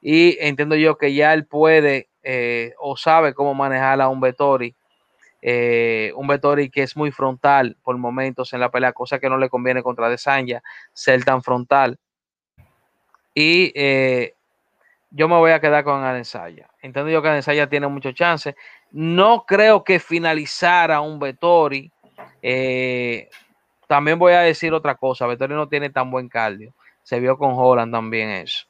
[0.00, 4.74] Y entiendo yo que ya él puede eh, o sabe cómo manejar a un Vettori.
[6.16, 9.48] un Vettori que es muy frontal por momentos en la pelea, cosa que no le
[9.48, 10.60] conviene contra Desanya,
[10.92, 12.00] ser tan frontal.
[13.32, 13.72] Y
[15.10, 16.68] yo me voy a quedar con Adesanya.
[16.80, 18.56] Entiendo yo que Adesanya tiene muchos chances.
[18.90, 21.91] No creo que finalizara un Vettori.
[22.42, 23.28] Eh,
[23.86, 25.26] también voy a decir otra cosa.
[25.26, 26.72] Vettori no tiene tan buen cardio.
[27.02, 28.66] Se vio con Holland también eso.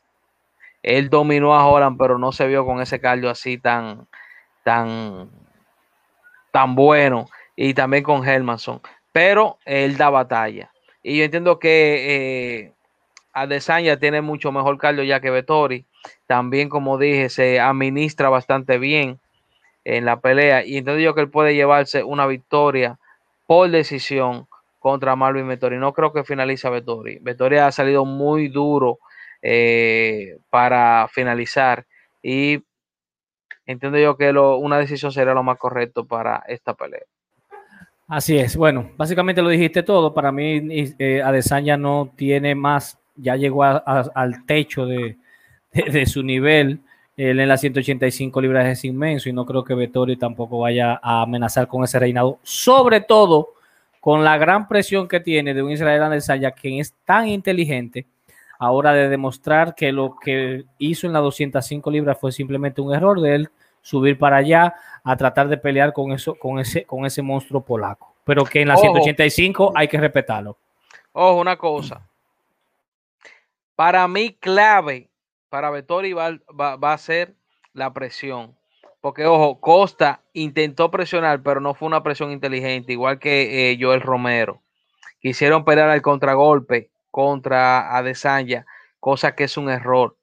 [0.83, 4.09] Él dominó a Holland, pero no se vio con ese cardio así tan,
[4.65, 5.31] tan,
[6.51, 7.29] tan bueno.
[7.55, 8.81] Y también con Helmanson.
[9.13, 10.73] Pero él da batalla.
[11.03, 12.73] Y yo entiendo que eh,
[13.33, 15.87] Adesanya tiene mucho mejor cardio ya que Vettori
[16.27, 19.21] también, como dije, se administra bastante bien
[19.85, 20.65] en la pelea.
[20.65, 22.99] Y entonces yo que él puede llevarse una victoria
[23.53, 24.49] por decisión
[24.79, 25.77] contra Marvin Vettori.
[25.77, 27.19] No creo que finalice a Vettori.
[27.21, 28.99] Vettori ha salido muy duro
[29.43, 31.85] eh, para finalizar.
[32.23, 32.65] Y
[33.67, 37.03] entiendo yo que una decisión sería lo más correcto para esta pelea.
[38.09, 38.57] Así es.
[38.57, 40.15] Bueno, básicamente lo dijiste todo.
[40.15, 45.19] Para mí, eh, Adesanya no tiene más, ya llegó al techo de,
[46.07, 46.81] su nivel.
[47.17, 51.23] Él en las 185 libras es inmenso y no creo que Vettori tampoco vaya a
[51.23, 53.51] amenazar con ese reinado, sobre todo
[54.01, 58.07] con la gran presión que tiene de un Israel Adesanya, quien es tan inteligente
[58.59, 63.21] ahora de demostrar que lo que hizo en las 205 libras fue simplemente un error
[63.21, 63.51] de él
[63.83, 68.15] subir para allá a tratar de pelear con eso, con ese, con ese monstruo polaco.
[68.25, 70.57] Pero que en las 185 hay que respetarlo.
[71.13, 72.09] Ojo, una cosa.
[73.75, 75.09] Para mí, clave
[75.53, 76.39] para Vettori va,
[76.81, 77.35] a ser
[77.75, 78.57] la presión.
[79.03, 84.01] Porque, ojo, Costa intentó presionar, pero no fue una presión inteligente, igual que eh, Joel
[84.01, 84.63] Romero.
[85.21, 88.65] Quisieron pelear al contragolpe contra Adesanya,
[88.99, 90.17] cosa que es un error.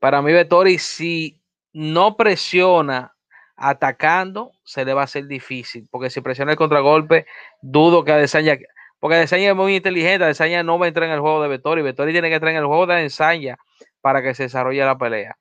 [0.00, 1.42] Para mí, Vettori, si
[1.72, 3.16] no presiona
[3.56, 5.88] atacando, se le va a hacer difícil.
[5.90, 7.26] Porque si presiona el contragolpe,
[7.62, 8.56] dudo que Adesanya.
[9.00, 10.22] Porque Adesanya es muy inteligente.
[10.22, 11.82] Adesanya no va a entrar en el juego de Vettori.
[11.82, 13.58] Vettori tiene que entrar en el juego de Adesanya
[14.06, 15.36] para que se desarrolle la pelea.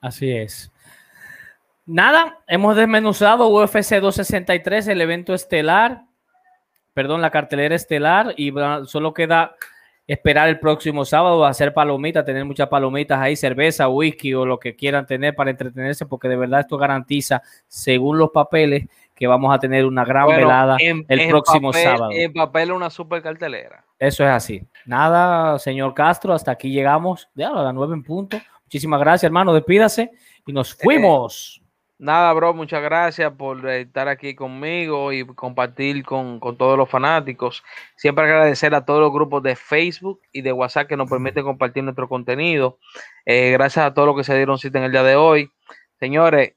[0.00, 0.72] Así es.
[1.86, 6.02] Nada, hemos desmenuzado UFC 263, el evento estelar,
[6.94, 8.52] perdón, la cartelera estelar, y
[8.86, 9.54] solo queda
[10.04, 14.74] esperar el próximo sábado, hacer palomitas, tener muchas palomitas ahí, cerveza, whisky o lo que
[14.74, 19.58] quieran tener para entretenerse, porque de verdad esto garantiza, según los papeles, que vamos a
[19.58, 22.10] tener una gran velada el próximo sábado.
[22.12, 23.82] En papel una super cartelera.
[23.98, 24.62] Eso es así.
[24.84, 27.28] Nada, señor Castro, hasta aquí llegamos.
[27.34, 28.38] Ya a las nueve en punto.
[28.64, 29.54] Muchísimas gracias, hermano.
[29.54, 30.10] Despídase
[30.44, 31.62] y nos eh, fuimos.
[31.98, 37.64] nada, bro, muchas gracias por estar aquí conmigo y compartir con, todos los fanáticos.
[37.96, 41.82] Siempre agradecer a todos los grupos de Facebook y de WhatsApp que nos permiten compartir
[41.84, 42.78] nuestro contenido.
[43.24, 45.50] Eh, gracias a todos los que se dieron cita en el día de hoy.
[45.98, 46.52] Señores,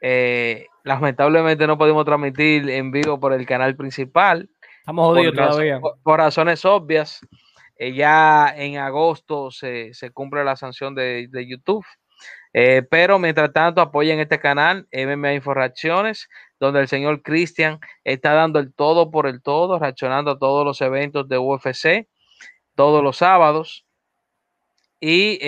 [0.00, 4.48] eh, lamentablemente no podemos transmitir en vivo por el canal principal
[4.80, 5.78] Estamos jodidos todavía.
[5.80, 7.20] Por, razones obvias.
[7.76, 11.84] Eh, ya en agosto se, cumple la sanción de, YouTube.
[12.52, 16.28] Eh, pero mientras tanto, apoyen este canal, MMA Info Reacciones,
[16.58, 20.80] donde el señor Cristian está dando el todo por el todo, reaccionando a todos los
[20.80, 22.08] eventos de UFC
[22.74, 23.86] todos los sábados.
[24.98, 25.38] Y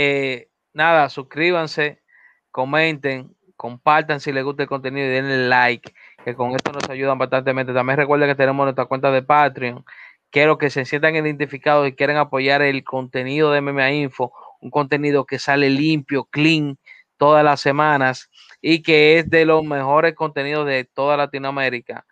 [0.73, 2.03] nada, suscríbanse,
[2.51, 5.95] comenten, compartan si les gusta el contenido y denle like
[6.25, 7.55] que con esto nos ayudan bastante.
[7.55, 9.85] También recuerden que tenemos nuestra cuenta de Patreon.
[10.31, 15.27] Quiero que se sientan identificados y quieren apoyar el contenido de MMA Info, un contenido
[15.27, 16.77] que sale limpio, clean
[17.17, 22.05] todas las semanas y que es de los mejores contenidos de toda Latinoamérica.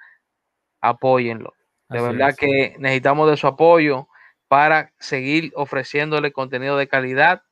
[0.81, 1.55] Apóyenlo.
[1.89, 4.07] De verdad que necesitamos de su apoyo
[4.47, 7.43] para seguir ofreciéndole contenido de calidad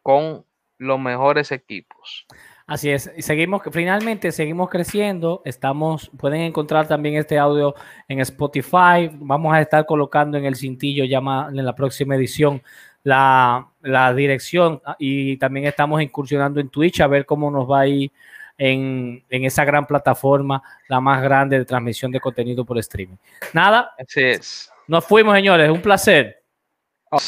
[0.00, 0.46] con
[0.78, 2.26] los mejores equipos.
[2.72, 7.74] Así es, seguimos, finalmente seguimos creciendo, estamos, pueden encontrar también este audio
[8.08, 12.62] en Spotify, vamos a estar colocando en el cintillo ya en la próxima edición
[13.02, 13.68] la,
[14.16, 18.10] dirección ah, y también estamos incursionando en Twitch a ver cómo nos va a ir
[18.56, 23.16] en, en, esa gran plataforma, la más grande de transmisión de contenido por streaming.
[23.52, 24.72] Nada, así es.
[24.88, 26.42] Nos fuimos, señores, un placer.
[27.10, 27.18] Oh.